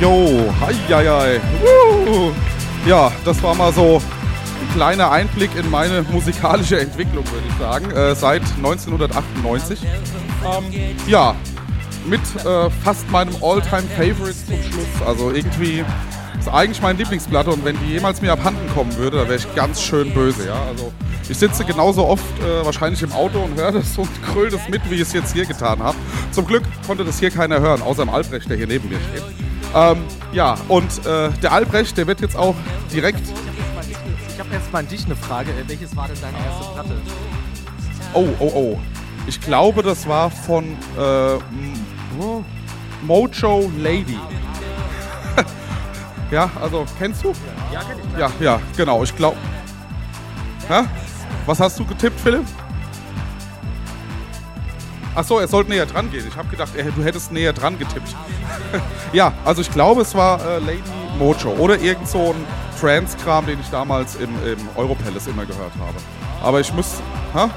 Yo, 0.00 0.50
heieiei. 0.62 1.38
Ja, 2.86 3.12
das 3.26 3.42
war 3.42 3.54
mal 3.54 3.70
so 3.70 4.00
ein 4.00 4.72
kleiner 4.74 5.10
Einblick 5.10 5.54
in 5.56 5.68
meine 5.70 6.02
musikalische 6.10 6.80
Entwicklung, 6.80 7.22
würde 7.30 7.46
ich 7.46 7.54
sagen, 7.58 7.90
äh, 7.90 8.14
seit 8.14 8.40
1998. 8.56 9.80
Ähm, 9.82 10.96
ja, 11.06 11.34
mit 12.06 12.20
äh, 12.46 12.70
fast 12.82 13.10
meinem 13.10 13.34
All-Time-Favorite 13.42 14.36
zum 14.46 14.62
Schluss. 14.62 15.06
Also 15.06 15.32
irgendwie 15.32 15.84
ist 16.38 16.48
eigentlich 16.48 16.80
meine 16.80 16.98
Lieblingsplatte 16.98 17.50
und 17.50 17.62
wenn 17.66 17.78
die 17.80 17.92
jemals 17.92 18.22
mir 18.22 18.32
abhanden 18.32 18.72
kommen 18.72 18.96
würde, 18.96 19.18
da 19.18 19.24
wäre 19.24 19.36
ich 19.36 19.54
ganz 19.54 19.82
schön 19.82 20.14
böse. 20.14 20.46
Ja? 20.46 20.62
Also 20.66 20.94
ich 21.28 21.36
sitze 21.36 21.62
genauso 21.66 22.06
oft 22.06 22.24
äh, 22.38 22.64
wahrscheinlich 22.64 23.02
im 23.02 23.12
Auto 23.12 23.40
und 23.40 23.54
höre 23.54 23.72
das 23.72 23.98
und 23.98 24.08
kröll 24.22 24.48
das 24.48 24.66
mit, 24.70 24.80
wie 24.90 24.94
ich 24.94 25.02
es 25.02 25.12
jetzt 25.12 25.34
hier 25.34 25.44
getan 25.44 25.80
habe. 25.80 25.98
Zum 26.30 26.46
Glück 26.46 26.62
konnte 26.86 27.04
das 27.04 27.18
hier 27.18 27.30
keiner 27.30 27.60
hören, 27.60 27.82
außer 27.82 28.02
dem 28.02 28.08
Albrecht, 28.14 28.48
der 28.48 28.56
hier 28.56 28.66
neben 28.66 28.88
mir 28.88 28.98
steht. 29.10 29.49
Ähm, 29.74 29.98
ja, 30.32 30.56
und 30.68 31.06
äh, 31.06 31.30
der 31.42 31.52
Albrecht, 31.52 31.96
der 31.96 32.06
wird 32.06 32.20
jetzt 32.20 32.36
auch 32.36 32.54
direkt. 32.92 33.20
Ich 34.28 34.38
habe 34.40 34.54
erst 34.54 34.72
mal 34.72 34.80
an 34.80 34.88
dich 34.88 35.04
eine 35.04 35.16
Frage. 35.16 35.50
Äh, 35.52 35.68
Welches 35.68 35.94
war 35.96 36.08
denn 36.08 36.16
deine 36.20 36.36
erste 36.38 36.72
Platte? 36.74 36.90
Oh, 38.14 38.28
oh, 38.40 38.52
oh. 38.54 38.78
Ich 39.26 39.40
glaube, 39.40 39.82
das 39.82 40.08
war 40.08 40.30
von 40.30 40.76
äh, 40.98 41.34
M- 41.34 42.44
Mojo 43.02 43.70
Lady. 43.78 44.18
ja, 46.30 46.50
also, 46.60 46.84
kennst 46.98 47.22
du? 47.22 47.32
Ja, 47.72 47.80
kenn 47.80 47.98
ich. 48.12 48.18
Ja, 48.18 48.30
ja, 48.40 48.60
genau, 48.76 49.02
ich 49.04 49.14
glaube. 49.14 49.36
Was 51.46 51.58
hast 51.60 51.78
du 51.78 51.84
getippt, 51.84 52.18
Philipp? 52.20 52.44
Achso, 55.14 55.38
er 55.38 55.48
sollte 55.48 55.70
näher 55.70 55.86
dran 55.86 56.10
gehen. 56.10 56.26
Ich 56.26 56.36
habe 56.36 56.48
gedacht, 56.48 56.70
er, 56.76 56.84
du 56.84 57.02
hättest 57.02 57.32
näher 57.32 57.52
dran 57.52 57.78
getippt. 57.78 58.14
ja, 59.12 59.32
also 59.44 59.60
ich 59.60 59.70
glaube, 59.70 60.02
es 60.02 60.14
war 60.14 60.40
äh, 60.40 60.58
Lady 60.60 60.82
Mojo 61.18 61.50
oder 61.58 61.80
irgend 61.80 62.08
so 62.08 62.32
ein 62.32 62.44
Trance-Kram, 62.80 63.46
den 63.46 63.60
ich 63.60 63.68
damals 63.70 64.14
im, 64.16 64.30
im 64.46 64.68
Europalace 64.76 65.26
immer 65.26 65.44
gehört 65.44 65.72
habe. 65.80 65.96
Aber 66.42 66.60
ich 66.60 66.72
muss. 66.72 67.02
Hä? 67.34 67.48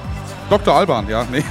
Dr. 0.49 0.73
Alban, 0.73 1.07
ja, 1.07 1.25
nee, 1.31 1.43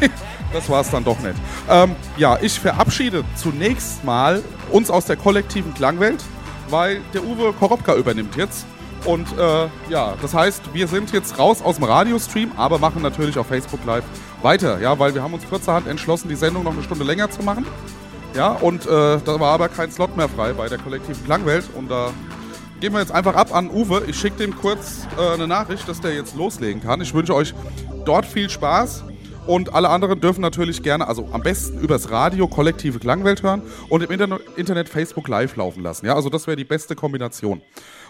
das 0.53 0.69
war 0.69 0.83
es 0.83 0.91
dann 0.91 1.05
doch 1.05 1.19
nicht. 1.21 1.37
Ähm, 1.69 1.97
ja, 2.17 2.37
ich 2.41 2.59
verabschiede 2.59 3.25
zunächst 3.37 4.05
mal 4.05 4.43
uns 4.71 4.91
aus 4.91 5.07
der 5.07 5.17
kollektiven 5.17 5.73
Klangwelt, 5.73 6.23
weil 6.69 7.01
der 7.15 7.25
Uwe 7.25 7.53
Koropka 7.53 7.95
übernimmt 7.95 8.37
jetzt. 8.37 8.67
Und 9.05 9.27
äh, 9.37 9.69
ja, 9.89 10.15
das 10.23 10.35
heißt, 10.35 10.75
wir 10.75 10.87
sind 10.87 11.13
jetzt 11.13 11.39
raus 11.39 11.61
aus 11.63 11.77
dem 11.77 11.85
Radiostream, 11.85 12.53
aber 12.57 12.79
machen 12.79 13.03
natürlich 13.03 13.37
auf 13.37 13.47
Facebook 13.49 13.85
Live 13.85 14.05
weiter, 14.43 14.81
ja, 14.81 14.99
weil 14.99 15.15
wir 15.15 15.23
haben 15.23 15.35
uns 15.35 15.49
kurzerhand 15.49 15.87
entschlossen, 15.89 16.29
die 16.29 16.37
Sendung 16.37 16.65
noch 16.65 16.73
eine 16.73 16.83
Stunde 16.83 17.05
länger 17.05 17.31
zu 17.31 17.43
machen. 17.43 17.67
Ja, 18.35 18.53
und 18.53 18.87
äh, 18.87 18.89
da 18.89 19.41
war 19.41 19.53
aber 19.53 19.69
kein 19.69 19.91
Slot 19.91 20.17
mehr 20.17 20.29
frei 20.29 20.53
bei 20.53 20.69
der 20.69 20.79
kollektiven 20.79 21.25
Klangwelt 21.25 21.65
und 21.75 21.91
da 21.91 22.11
gehen 22.81 22.93
wir 22.93 23.01
jetzt 23.01 23.13
einfach 23.13 23.35
ab 23.35 23.55
an 23.55 23.71
Uwe. 23.71 24.05
Ich 24.07 24.19
schicke 24.19 24.39
dem 24.39 24.57
kurz 24.57 25.07
äh, 25.19 25.35
eine 25.35 25.47
Nachricht, 25.47 25.89
dass 25.89 26.01
der 26.01 26.15
jetzt 26.15 26.35
loslegen 26.35 26.83
kann. 26.83 27.01
Ich 27.01 27.13
wünsche 27.13 27.35
euch 27.35 27.55
dort 28.05 28.25
viel 28.25 28.49
Spaß. 28.49 29.05
Und 29.47 29.75
alle 29.75 29.89
anderen 29.89 30.21
dürfen 30.21 30.41
natürlich 30.41 30.85
gerne, 30.85 31.09
also 31.09 31.29
am 31.33 31.43
besten 31.43 31.81
übers 31.81 32.11
Radio 32.11 32.47
kollektive 32.47 33.01
Klangwelt 33.01 33.43
hören 33.43 33.63
und 33.89 34.03
im 34.03 34.11
Internet, 34.11 34.41
Internet 34.57 34.89
Facebook 34.89 35.27
Live 35.27 35.57
laufen 35.57 35.83
lassen. 35.83 36.07
Ja, 36.07 36.15
also 36.15 36.29
das 36.31 36.47
wäre 36.47 36.57
die 36.57 36.65
beste 36.65 36.95
Kombination. 36.95 37.61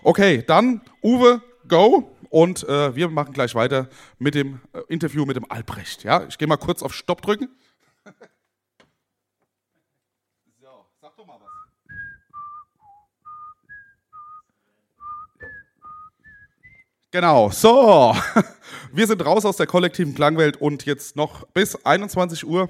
Okay, 0.02 0.44
dann 0.46 0.82
Uwe, 1.02 1.40
go. 1.66 2.14
Und 2.28 2.68
äh, 2.68 2.94
wir 2.94 3.08
machen 3.08 3.32
gleich 3.32 3.54
weiter 3.54 3.88
mit 4.18 4.34
dem 4.34 4.60
äh, 4.74 4.80
Interview 4.88 5.24
mit 5.24 5.36
dem 5.36 5.50
Albrecht. 5.50 6.04
Ja, 6.04 6.24
ich 6.28 6.36
gehe 6.36 6.48
mal 6.48 6.58
kurz 6.58 6.82
auf 6.82 6.92
Stopp 6.94 7.22
drücken. 7.22 7.48
so, 10.60 10.86
sag 11.00 11.16
doch 11.16 11.26
mal 11.26 11.38
was. 11.40 11.50
Genau, 17.10 17.50
so. 17.50 18.14
Wir 18.94 19.06
sind 19.06 19.24
raus 19.24 19.46
aus 19.46 19.56
der 19.56 19.66
kollektiven 19.66 20.14
Klangwelt 20.14 20.58
und 20.60 20.84
jetzt 20.84 21.16
noch 21.16 21.46
bis 21.48 21.82
21 21.86 22.46
Uhr 22.46 22.68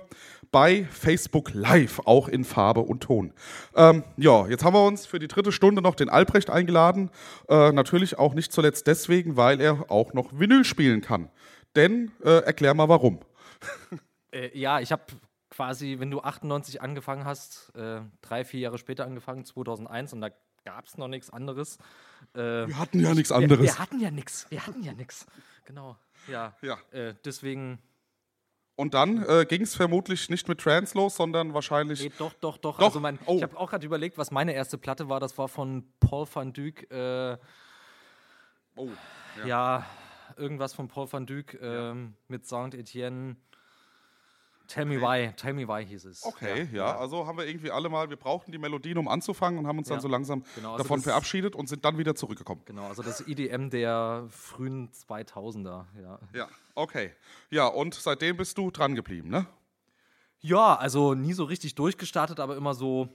bei 0.53 0.85
Facebook 0.85 1.53
Live, 1.53 1.99
auch 2.05 2.29
in 2.29 2.45
Farbe 2.45 2.83
und 2.83 3.03
Ton. 3.03 3.33
Ähm, 3.75 4.05
ja, 4.17 4.47
jetzt 4.47 4.63
haben 4.63 4.75
wir 4.75 4.87
uns 4.87 5.05
für 5.05 5.19
die 5.19 5.27
dritte 5.27 5.51
Stunde 5.51 5.83
noch 5.83 5.97
den 5.97 6.09
Albrecht 6.09 6.49
eingeladen. 6.49 7.11
Äh, 7.49 7.73
natürlich 7.73 8.21
auch 8.21 8.35
nicht 8.35 8.53
zuletzt 8.53 8.87
deswegen, 8.87 9.37
weil 9.37 9.61
er 9.61 9.91
auch 9.91 10.13
noch 10.13 10.39
Vinyl 10.39 10.65
spielen 10.65 11.01
kann. 11.01 11.29
Denn, 11.75 12.13
äh, 12.23 12.45
erklär 12.45 12.75
mal 12.75 12.89
warum. 12.89 13.21
Äh, 14.35 14.59
ja, 14.59 14.81
ich 14.81 14.93
habe 14.93 15.03
quasi, 15.51 15.97
wenn 15.99 16.11
du 16.11 16.23
98 16.23 16.81
angefangen 16.81 17.27
hast, 17.27 17.71
äh, 17.77 18.01
drei, 18.23 18.47
vier 18.47 18.61
Jahre 18.61 18.79
später 18.79 19.05
angefangen, 19.05 19.45
2001, 19.45 20.15
und 20.15 20.23
da 20.23 20.31
gab 20.65 20.87
es 20.87 20.97
noch 20.97 21.09
nichts 21.09 21.29
anderes. 21.29 21.77
Äh, 22.35 22.67
Wir 22.67 22.79
hatten 22.79 23.01
ja 23.01 23.13
nichts 23.13 23.29
wir, 23.29 23.37
anderes. 23.37 23.63
wir 23.63 23.79
hatten 23.79 24.01
ja 24.01 24.11
nichts. 24.11 24.47
Wir 24.49 24.67
hatten 24.67 24.83
ja 24.83 24.95
nichts. 24.95 25.27
Genau. 25.67 25.99
Ja. 26.29 26.55
Ja. 26.63 26.79
Äh, 26.93 27.15
deswegen. 27.25 27.79
Und 28.75 28.95
dann 28.95 29.23
äh, 29.29 29.45
ging 29.47 29.63
es 29.63 29.75
vermutlich 29.77 30.31
nicht 30.31 30.49
mit 30.49 30.61
Trance 30.61 30.97
los, 30.97 31.17
sondern 31.17 31.53
wahrscheinlich. 31.55 32.03
Nee, 32.03 32.13
doch, 32.19 32.33
doch, 32.35 32.57
doch. 32.59 32.79
Doch. 32.79 32.87
Also 32.87 33.01
mein, 33.01 33.19
Oh. 33.27 33.37
Ich 33.37 33.43
habe 33.43 33.57
auch 33.59 33.71
gerade 33.71 33.85
überlegt, 33.87 34.17
was 34.19 34.31
meine 34.31 34.55
erste 34.55 34.79
Platte 34.79 35.09
war. 35.09 35.21
Das 35.21 35.37
war 35.39 35.49
von 35.49 35.85
Paul 36.01 36.27
van 36.33 36.53
Dyk. 36.53 36.91
Äh, 36.91 37.37
Oh, 38.75 38.89
ja. 39.47 39.85
irgendwas 40.39 40.73
von 40.73 40.89
Paul 40.89 41.13
van 41.13 41.27
Dyk 41.27 41.59
ähm, 41.61 42.15
mit 42.29 42.47
Saint 42.47 42.75
Etienne. 42.75 43.37
Tell 44.69 44.85
me 44.85 45.01
why, 45.01 45.33
tell 45.37 45.53
me 45.53 45.67
why 45.69 45.85
hieß 45.85 46.05
es. 46.07 46.25
Okay, 46.25 46.69
ja, 46.73 46.97
also 46.97 47.27
haben 47.27 47.39
wir 47.39 47.47
irgendwie 47.47 47.71
alle 47.71 47.89
mal, 47.89 48.09
wir 48.09 48.17
brauchten 48.17 48.53
die 48.53 48.59
Melodien, 48.59 48.99
um 48.99 49.09
anzufangen 49.09 49.59
und 49.59 49.67
haben 49.67 49.79
uns 49.79 49.89
dann 49.89 49.99
Ja, 49.99 50.03
so 50.03 50.09
langsam 50.09 50.45
genau, 50.55 50.73
also 50.73 50.85
davon 50.85 51.01
verabschiedet 51.01 51.55
und 51.55 51.69
sind 51.69 51.85
dann 51.85 51.99
wieder 51.99 52.15
zurückgekommen. 52.15 52.63
Genau, 52.65 52.87
also 52.87 53.03
das 53.03 53.27
IDM 53.27 53.71
der 53.71 54.27
frühen 54.31 54.91
2000er, 54.91 55.85
ja. 56.01 56.19
Ja, 56.35 56.49
okay. 56.75 57.13
Ja, 57.51 57.67
und 57.67 57.95
seitdem 57.95 58.37
bist 58.37 58.57
du 58.59 58.71
dran 58.71 58.95
geblieben, 58.95 59.29
ne? 59.29 59.47
Ja, 60.41 60.75
also 60.75 61.15
nie 61.15 61.33
so 61.35 61.45
richtig 61.45 61.75
durchgestartet, 61.75 62.41
aber 62.41 62.57
immer 62.57 62.75
so, 62.75 63.09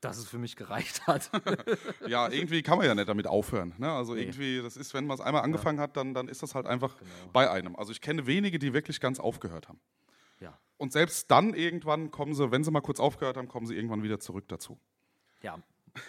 dass 0.00 0.18
es 0.18 0.28
für 0.28 0.38
mich 0.38 0.56
gereicht 0.56 1.06
hat. 1.06 1.30
Ja, 2.06 2.28
irgendwie 2.28 2.62
kann 2.62 2.78
man 2.78 2.86
ja 2.86 2.94
nicht 2.94 3.08
damit 3.08 3.26
aufhören. 3.26 3.74
Ne? 3.78 3.90
Also 3.90 4.14
irgendwie, 4.14 4.62
das 4.62 4.76
ist, 4.76 4.94
wenn 4.94 5.06
man 5.06 5.16
es 5.16 5.20
einmal 5.20 5.42
angefangen 5.42 5.80
hat, 5.80 5.96
dann, 5.96 6.14
dann 6.14 6.28
ist 6.28 6.42
das 6.42 6.54
halt 6.54 6.66
einfach 6.66 6.94
bei 7.32 7.50
einem. 7.50 7.74
Also 7.74 7.90
ich 7.90 8.00
kenne 8.00 8.26
wenige, 8.26 8.58
die 8.58 8.72
wirklich 8.72 9.00
ganz 9.00 9.18
aufgehört 9.18 9.68
haben. 9.68 9.80
Und 10.78 10.92
selbst 10.92 11.30
dann 11.30 11.54
irgendwann 11.54 12.10
kommen 12.10 12.34
sie, 12.34 12.50
wenn 12.50 12.62
sie 12.64 12.70
mal 12.70 12.80
kurz 12.82 13.00
aufgehört 13.00 13.36
haben, 13.36 13.48
kommen 13.48 13.66
sie 13.66 13.74
irgendwann 13.74 14.02
wieder 14.02 14.20
zurück 14.20 14.46
dazu. 14.48 14.78
ja, 15.42 15.58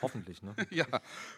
hoffentlich, 0.01 0.41
ne? 0.43 0.53
Ja, 0.69 0.85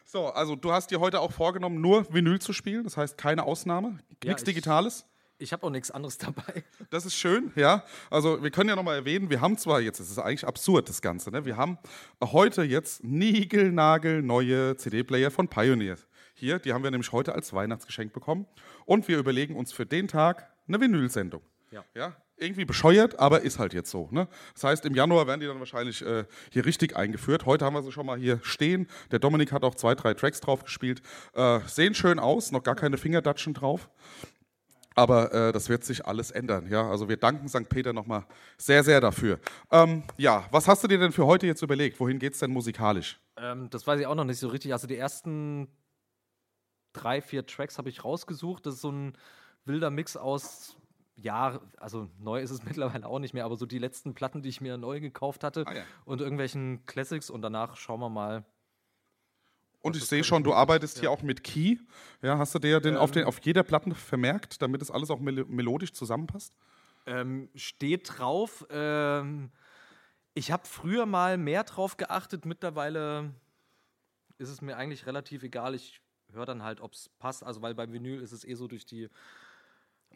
so, 0.05 0.27
also 0.27 0.55
du 0.55 0.71
hast 0.71 0.89
dir 0.89 0.99
heute 0.99 1.19
auch 1.19 1.31
vorgenommen, 1.31 1.79
nur 1.81 2.11
Vinyl 2.11 2.39
zu 2.39 2.51
spielen, 2.53 2.83
das 2.83 2.97
heißt 2.97 3.17
keine 3.17 3.43
Ausnahme, 3.43 3.99
Ja, 4.23 4.29
nichts 4.29 4.41
ich- 4.41 4.47
Digitales. 4.47 5.05
Ich 5.41 5.53
habe 5.53 5.65
auch 5.65 5.69
nichts 5.69 5.89
anderes 5.89 6.17
dabei. 6.17 6.63
Das 6.89 7.05
ist 7.05 7.15
schön, 7.15 7.53
ja. 7.55 7.85
Also 8.09 8.43
wir 8.43 8.51
können 8.51 8.67
ja 8.69 8.75
nochmal 8.75 8.95
erwähnen, 8.97 9.29
wir 9.29 9.39
haben 9.39 9.57
zwar 9.57 9.79
jetzt, 9.79 9.99
es 10.01 10.09
ist 10.11 10.17
eigentlich 10.19 10.45
absurd 10.45 10.89
das 10.89 11.01
Ganze, 11.01 11.29
ne? 11.31 11.45
wir 11.45 11.55
haben 11.55 11.77
heute 12.21 12.63
jetzt 12.63 13.03
niegelnagelneue 13.05 14.75
CD-Player 14.75 15.31
von 15.31 15.47
Pioneer. 15.47 15.97
Hier, 16.33 16.59
die 16.59 16.73
haben 16.73 16.83
wir 16.83 16.91
nämlich 16.91 17.11
heute 17.11 17.33
als 17.33 17.53
Weihnachtsgeschenk 17.53 18.11
bekommen. 18.13 18.47
Und 18.85 19.07
wir 19.07 19.17
überlegen 19.17 19.55
uns 19.55 19.71
für 19.71 19.85
den 19.85 20.07
Tag 20.07 20.51
eine 20.67 20.79
Vinyl-Sendung. 20.81 21.41
Ja. 21.71 21.83
ja. 21.95 22.15
Irgendwie 22.39 22.65
bescheuert, 22.65 23.19
aber 23.19 23.41
ist 23.41 23.59
halt 23.59 23.73
jetzt 23.73 23.91
so. 23.91 24.07
Ne? 24.11 24.27
Das 24.53 24.63
heißt, 24.63 24.85
im 24.85 24.95
Januar 24.95 25.27
werden 25.27 25.41
die 25.41 25.47
dann 25.47 25.59
wahrscheinlich 25.59 26.05
äh, 26.05 26.25
hier 26.51 26.65
richtig 26.65 26.95
eingeführt. 26.95 27.45
Heute 27.45 27.65
haben 27.65 27.73
wir 27.73 27.83
sie 27.83 27.91
schon 27.91 28.05
mal 28.05 28.17
hier 28.17 28.39
stehen. 28.43 28.87
Der 29.11 29.19
Dominik 29.19 29.51
hat 29.51 29.63
auch 29.63 29.75
zwei, 29.75 29.93
drei 29.93 30.13
Tracks 30.13 30.39
drauf 30.39 30.63
gespielt. 30.63 31.01
Äh, 31.33 31.59
sehen 31.67 31.93
schön 31.93 32.17
aus, 32.17 32.51
noch 32.51 32.63
gar 32.63 32.75
keine 32.75 32.97
Fingerdatschen 32.97 33.53
drauf. 33.53 33.89
Aber 34.95 35.33
äh, 35.33 35.51
das 35.51 35.69
wird 35.69 35.83
sich 35.83 36.05
alles 36.05 36.31
ändern. 36.31 36.67
Ja? 36.69 36.89
Also 36.89 37.09
wir 37.09 37.17
danken 37.17 37.47
St. 37.47 37.69
Peter 37.69 37.93
nochmal 37.93 38.25
sehr, 38.57 38.83
sehr 38.83 39.01
dafür. 39.01 39.39
Ähm, 39.71 40.03
ja, 40.17 40.45
was 40.51 40.67
hast 40.67 40.83
du 40.83 40.87
dir 40.87 40.97
denn 40.97 41.11
für 41.11 41.25
heute 41.25 41.47
jetzt 41.47 41.61
überlegt? 41.61 41.99
Wohin 41.99 42.19
geht 42.19 42.33
es 42.33 42.39
denn 42.39 42.51
musikalisch? 42.51 43.19
Ähm, 43.37 43.69
das 43.69 43.85
weiß 43.85 43.99
ich 43.99 44.07
auch 44.07 44.15
noch 44.15 44.25
nicht 44.25 44.39
so 44.39 44.47
richtig. 44.47 44.73
Also 44.73 44.87
die 44.87 44.97
ersten 44.97 45.67
drei, 46.93 47.21
vier 47.21 47.45
Tracks 47.45 47.77
habe 47.77 47.89
ich 47.89 48.03
rausgesucht. 48.03 48.65
Das 48.65 48.75
ist 48.75 48.81
so 48.81 48.91
ein 48.91 49.13
wilder 49.65 49.89
Mix 49.89 50.17
aus, 50.17 50.75
ja, 51.21 51.59
also 51.77 52.09
neu 52.19 52.41
ist 52.41 52.51
es 52.51 52.63
mittlerweile 52.63 53.05
auch 53.07 53.19
nicht 53.19 53.33
mehr, 53.33 53.45
aber 53.45 53.55
so 53.57 53.65
die 53.65 53.79
letzten 53.79 54.13
Platten, 54.13 54.41
die 54.41 54.49
ich 54.49 54.61
mir 54.61 54.77
neu 54.77 54.99
gekauft 54.99 55.43
hatte 55.43 55.65
Ah 55.67 55.73
ja. 55.75 55.83
und 56.05 56.21
irgendwelchen 56.21 56.85
Classics 56.85 57.29
und 57.29 57.41
danach 57.41 57.75
schauen 57.75 57.99
wir 57.99 58.09
mal. 58.09 58.45
Und 59.81 59.95
ich 59.95 60.05
sehe 60.05 60.23
schon, 60.25 60.43
du 60.43 60.53
arbeitest 60.53 60.97
Ja. 60.97 61.01
hier 61.01 61.11
auch 61.11 61.21
mit 61.21 61.43
Key. 61.43 61.77
Ja, 62.21 62.37
hast 62.37 62.53
du 62.53 62.59
dir 62.59 62.81
den, 62.81 62.97
auf, 62.97 63.11
den 63.11 63.21
Ähm. 63.21 63.27
auf 63.29 63.39
jeder 63.41 63.63
Platte 63.63 63.95
vermerkt, 63.95 64.61
damit 64.61 64.81
es 64.81 64.91
alles 64.91 65.09
auch 65.09 65.19
mel 65.19 65.45
melodisch 65.45 65.93
zusammenpasst? 65.93 66.53
Ähm, 67.05 67.49
steht 67.55 68.17
drauf. 68.19 68.65
Ähm, 68.69 69.51
ich 70.33 70.51
habe 70.51 70.65
früher 70.67 71.05
mal 71.05 71.37
mehr 71.37 71.63
drauf 71.63 71.95
geachtet. 71.95 72.45
Mittlerweile 72.45 73.33
ist 74.37 74.49
es 74.49 74.61
mir 74.61 74.75
eigentlich 74.75 75.05
relativ 75.05 75.43
egal. 75.43 75.75
Ich 75.75 76.01
höre 76.33 76.45
dann 76.45 76.61
halt, 76.63 76.81
ob 76.81 76.93
es 76.93 77.09
passt. 77.17 77.43
Also, 77.45 77.61
weil 77.61 77.73
beim 77.73 77.93
Vinyl 77.93 78.21
ist 78.21 78.33
es 78.33 78.43
eh 78.43 78.55
so 78.55 78.67
durch 78.67 78.85
die, 78.85 79.07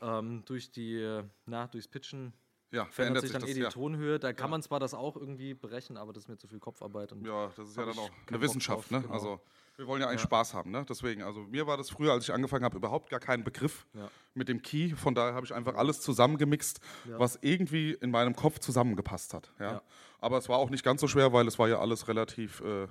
ähm, 0.03 0.43
durch 0.45 0.71
die, 0.71 1.21
na, 1.45 1.67
durchs 1.67 1.87
Pitchen 1.87 2.33
Ja, 2.71 2.85
verändert 2.85 3.21
sich 3.23 3.31
dann 3.31 3.41
das, 3.41 3.49
eh 3.51 3.53
die 3.53 3.61
ja. 3.61 3.69
Tonhöhe. 3.69 4.19
Da 4.19 4.33
kann 4.33 4.47
Ja. 4.47 4.51
man 4.51 4.61
zwar 4.63 4.79
das 4.79 4.93
auch 4.93 5.15
irgendwie 5.15 5.53
berechnen, 5.53 5.97
aber 5.97 6.11
das 6.11 6.23
ist 6.23 6.27
mir 6.27 6.37
zu 6.37 6.47
viel 6.47 6.59
Kopfarbeit. 6.59 7.11
Und 7.11 7.25
Ja, 7.25 7.51
das 7.55 7.69
ist 7.69 7.77
ja 7.77 7.85
dann 7.85 7.97
auch 7.97 8.09
eine 8.27 8.41
Wissenschaft, 8.41 8.89
drauf, 8.89 8.91
ne? 8.91 9.01
genau. 9.01 9.13
Also 9.13 9.39
wir 9.75 9.87
wollen 9.87 10.01
ja 10.01 10.07
eigentlich. 10.07 10.21
Spaß 10.21 10.53
haben, 10.53 10.71
ne? 10.71 10.85
Deswegen, 10.87 11.23
also 11.23 11.41
mir 11.41 11.65
war 11.67 11.77
das 11.77 11.89
früher, 11.89 12.11
als 12.11 12.23
ich 12.25 12.33
angefangen 12.33 12.63
habe, 12.65 12.77
überhaupt 12.77 13.09
gar 13.09 13.19
kein 13.19 13.43
Begriff 13.43 13.87
mit 14.33 14.49
dem 14.49 14.61
Key. 14.61 14.89
Von 14.95 15.15
daher 15.15 15.33
habe 15.33 15.45
ich 15.45 15.53
einfach 15.53 15.75
alles 15.75 16.01
zusammengemixt, 16.01 16.79
was 17.05 17.37
irgendwie 17.41 17.93
in 17.93 18.11
meinem 18.11 18.35
Kopf 18.35 18.59
zusammengepasst 18.59 19.33
hat. 19.33 19.51
Ja? 19.59 19.71
Ja. 19.73 19.81
Aber 20.19 20.37
es 20.37 20.47
war 20.49 20.57
auch 20.57 20.69
nicht 20.69 20.83
ganz 20.83 21.01
so 21.01 21.07
schwer, 21.07 21.31
weil 21.33 21.47
es 21.47 21.57
war 21.59 21.67
ja 21.69 21.79
alles 21.79 22.07
relativ 22.07 22.61
äh, 22.61 22.87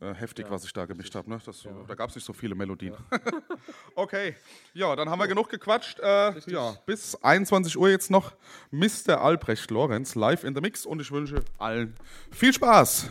äh, 0.00 0.14
heftig, 0.14 0.46
ja, 0.46 0.50
was 0.50 0.64
ich 0.64 0.72
da 0.72 0.86
gemischt 0.86 1.14
habe. 1.14 1.28
Ne? 1.28 1.38
Ja. 1.44 1.70
Da 1.86 1.94
gab 1.94 2.08
es 2.08 2.14
nicht 2.14 2.24
so 2.24 2.32
viele 2.32 2.54
Melodien. 2.54 2.94
Ja. 2.94 3.18
okay, 3.94 4.34
ja, 4.72 4.96
dann 4.96 5.10
haben 5.10 5.18
wir 5.18 5.28
genug 5.28 5.50
gequatscht. 5.50 6.00
Äh, 6.00 6.38
ja, 6.50 6.74
bis 6.86 7.22
21 7.22 7.76
Uhr 7.76 7.90
jetzt 7.90 8.10
noch 8.10 8.32
Mr. 8.70 9.20
Albrecht 9.20 9.70
Lorenz 9.70 10.14
live 10.14 10.44
in 10.44 10.54
the 10.54 10.62
Mix 10.62 10.86
und 10.86 11.02
ich 11.02 11.10
wünsche 11.12 11.44
allen 11.58 11.94
viel 12.30 12.54
Spaß. 12.54 13.10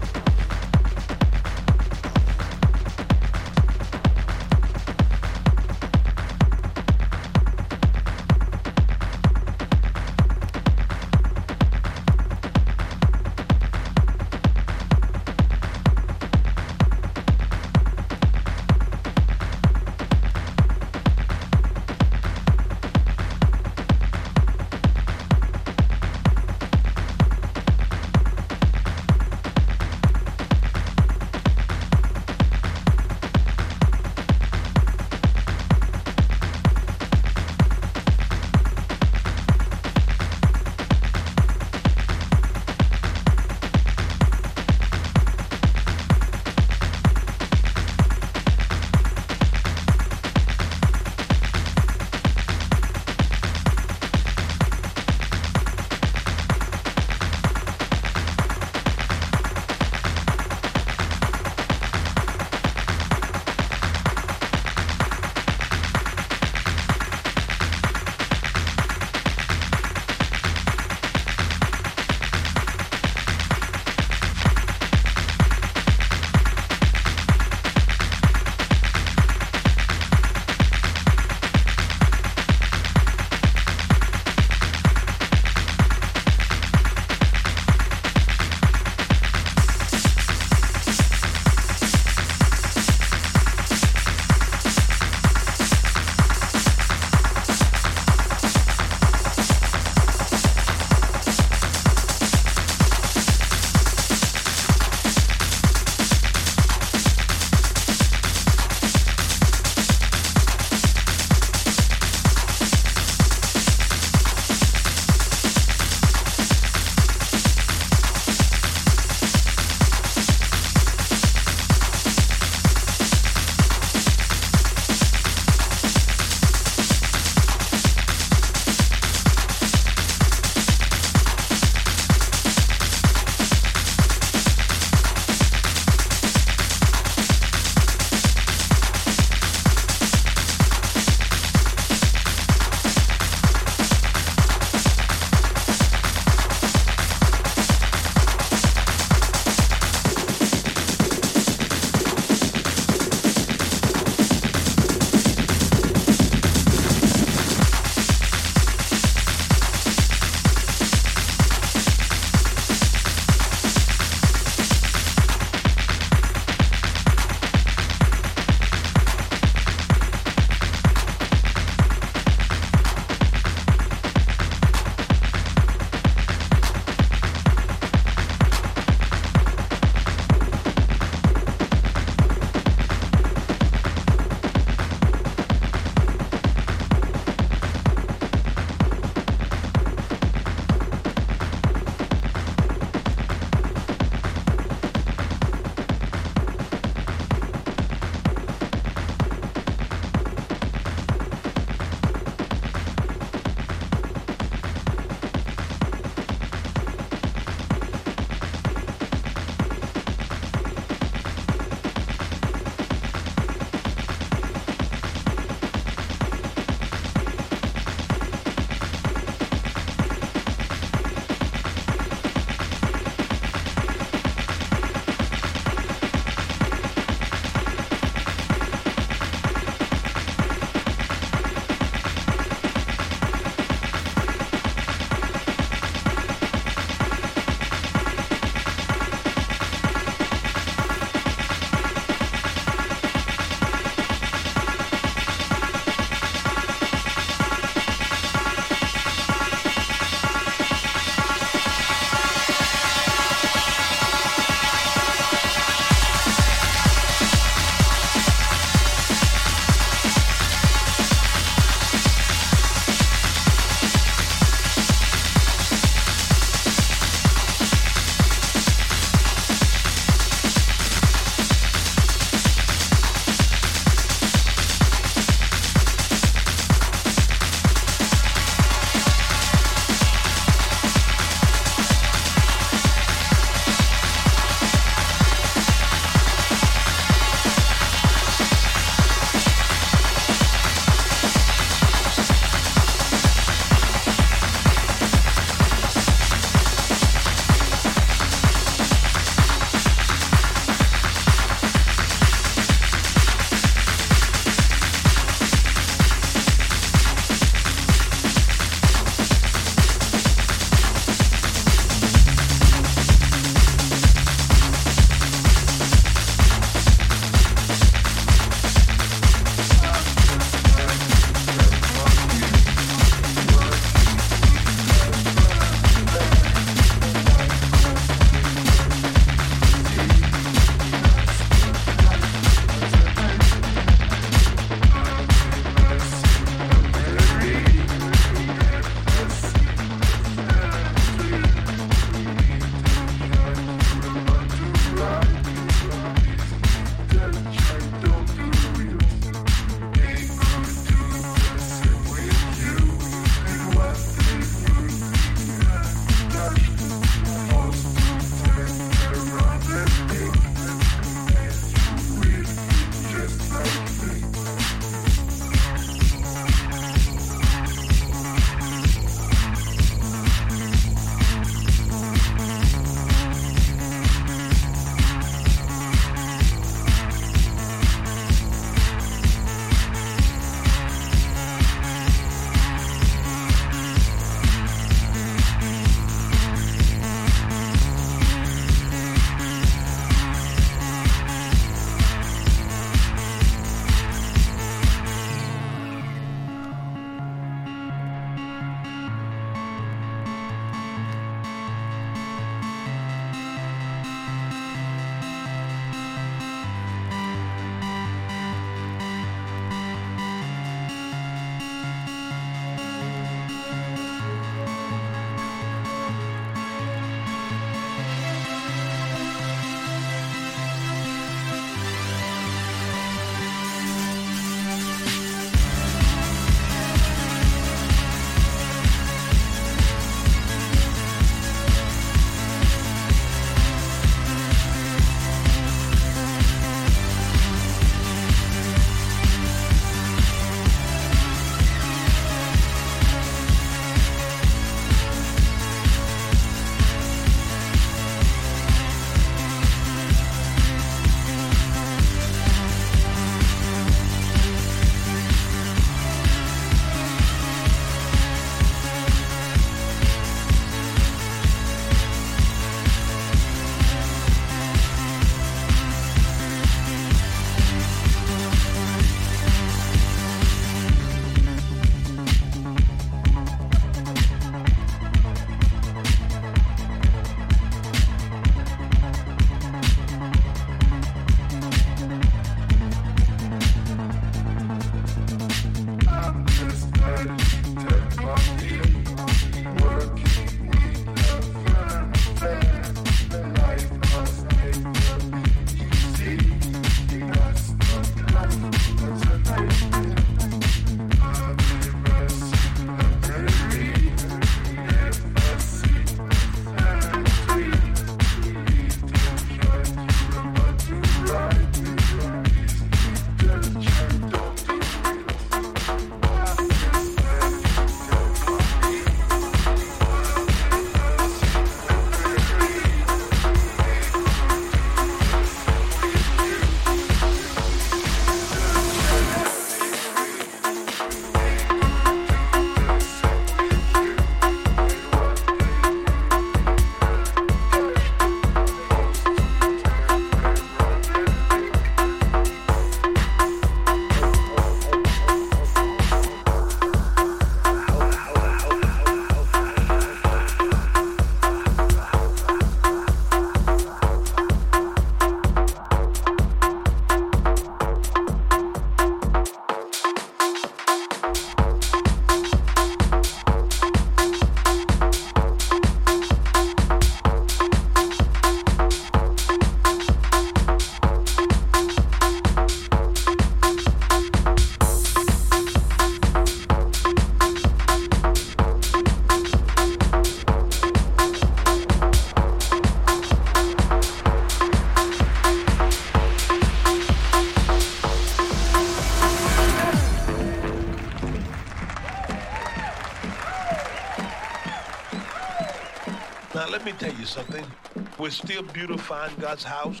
We're 598.26 598.30
still 598.30 598.64
beautifying 598.64 599.36
God's 599.38 599.62
house. 599.62 600.00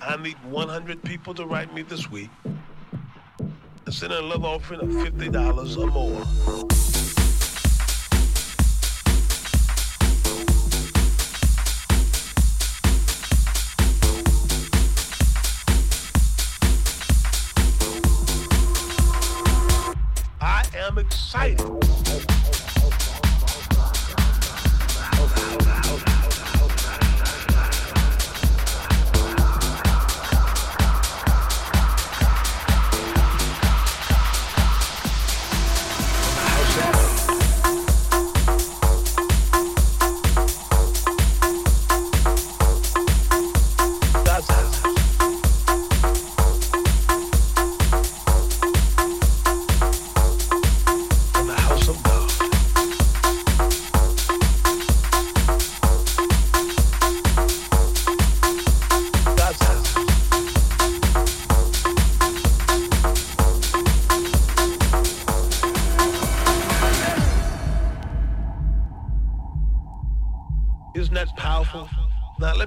I 0.00 0.16
need 0.22 0.36
100 0.44 1.02
people 1.02 1.34
to 1.34 1.44
write 1.44 1.74
me 1.74 1.82
this 1.82 2.08
week 2.08 2.30
and 2.44 3.92
send 3.92 4.12
a 4.12 4.22
love 4.22 4.44
offering 4.44 4.82
of 4.82 4.90
$50 4.90 5.76
or 5.76 5.86
more. 5.88 6.63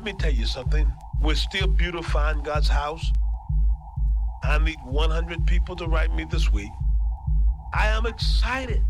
Me 0.08 0.14
tell 0.14 0.32
you 0.32 0.46
something. 0.46 0.90
We're 1.22 1.36
still 1.36 1.68
beautifying 1.68 2.42
God's 2.42 2.70
house. 2.70 3.12
I 4.42 4.58
need 4.58 4.78
100 4.86 5.46
people 5.46 5.76
to 5.76 5.86
write 5.86 6.16
me 6.16 6.24
this 6.24 6.50
week. 6.50 6.72
I 7.74 7.88
am 7.88 8.06
excited 8.06 8.82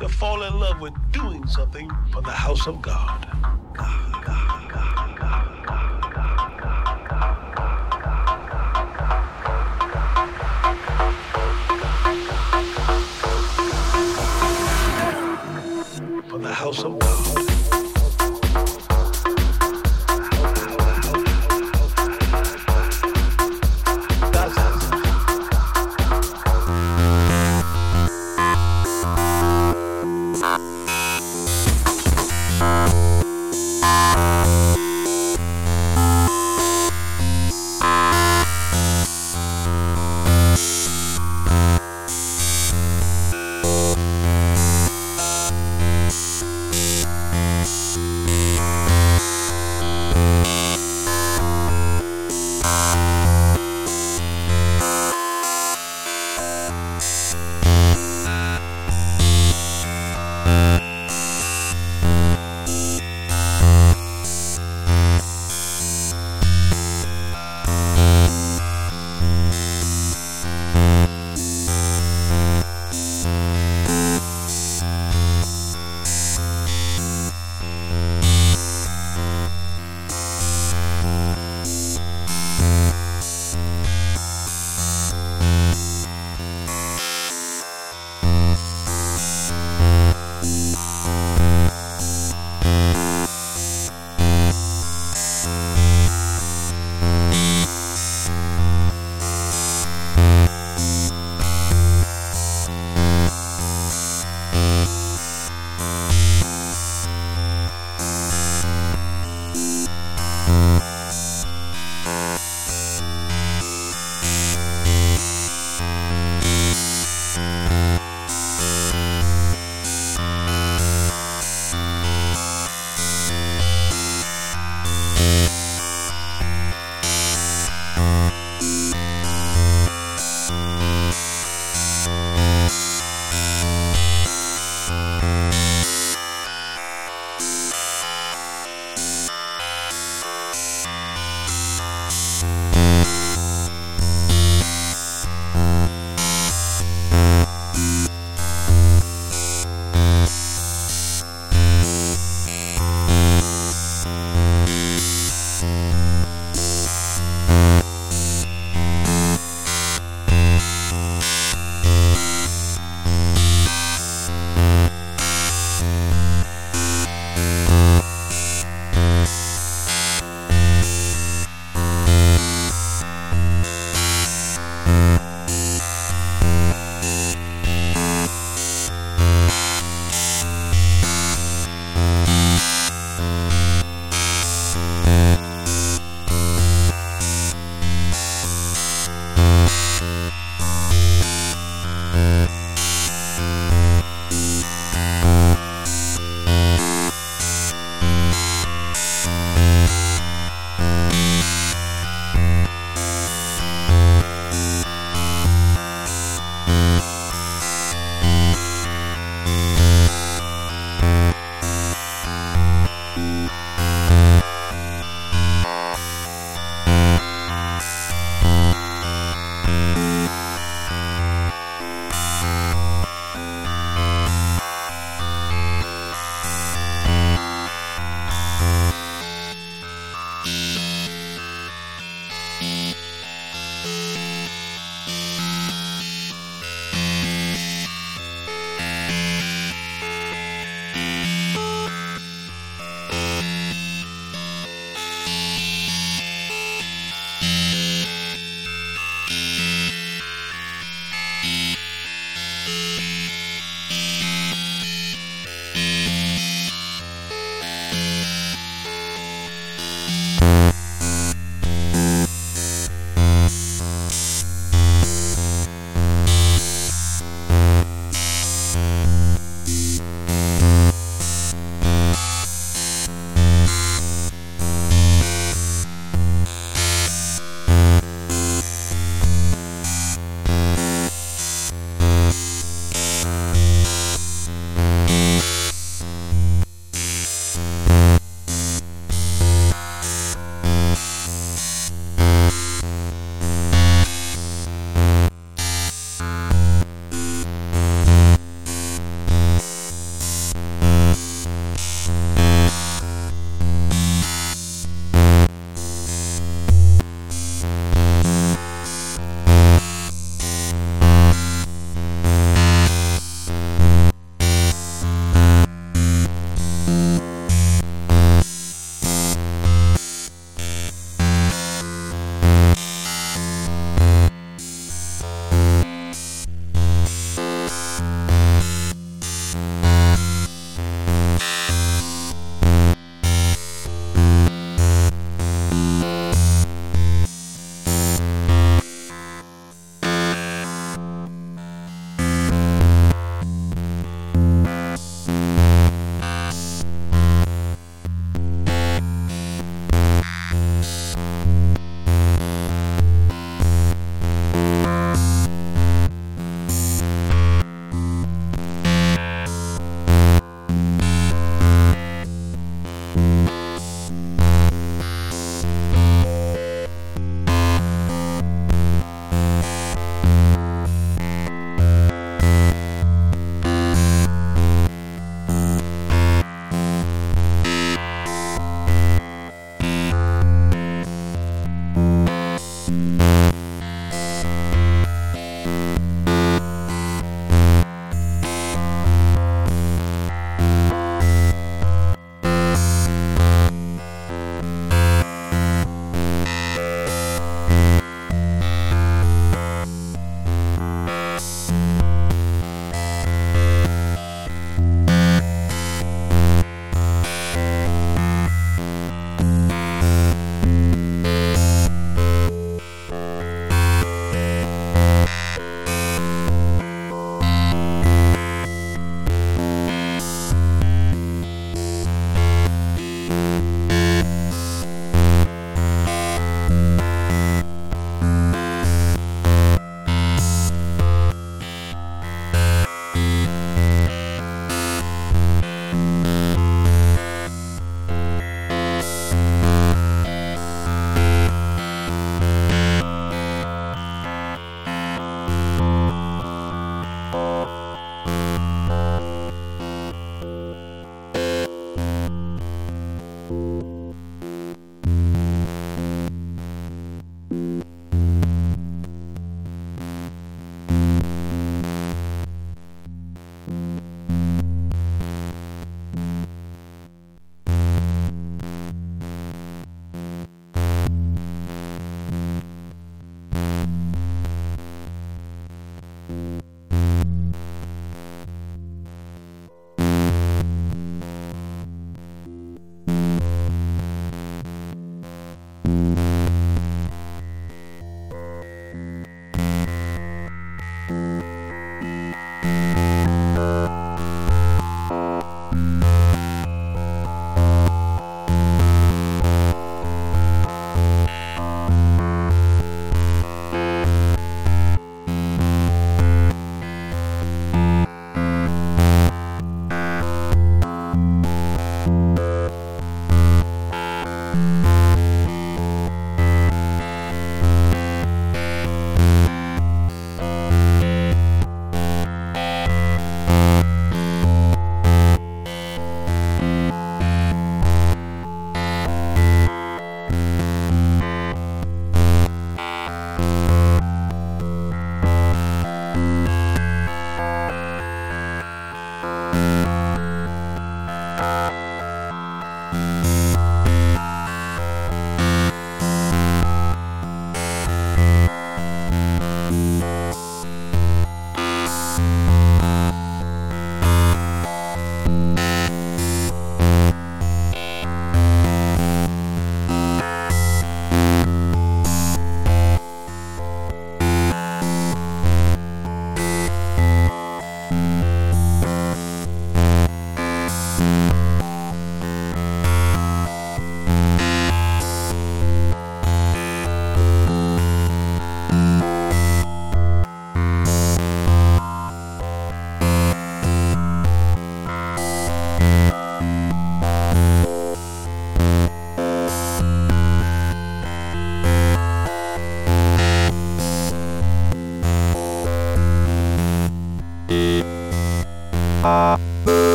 to 0.00 0.08
fall 0.08 0.44
in 0.44 0.60
love 0.60 0.80
with 0.80 0.94
doing 1.10 1.44
something 1.48 1.90
for 2.12 2.22
the 2.22 2.30
house 2.30 2.68
of 2.68 2.80
God. 2.80 3.15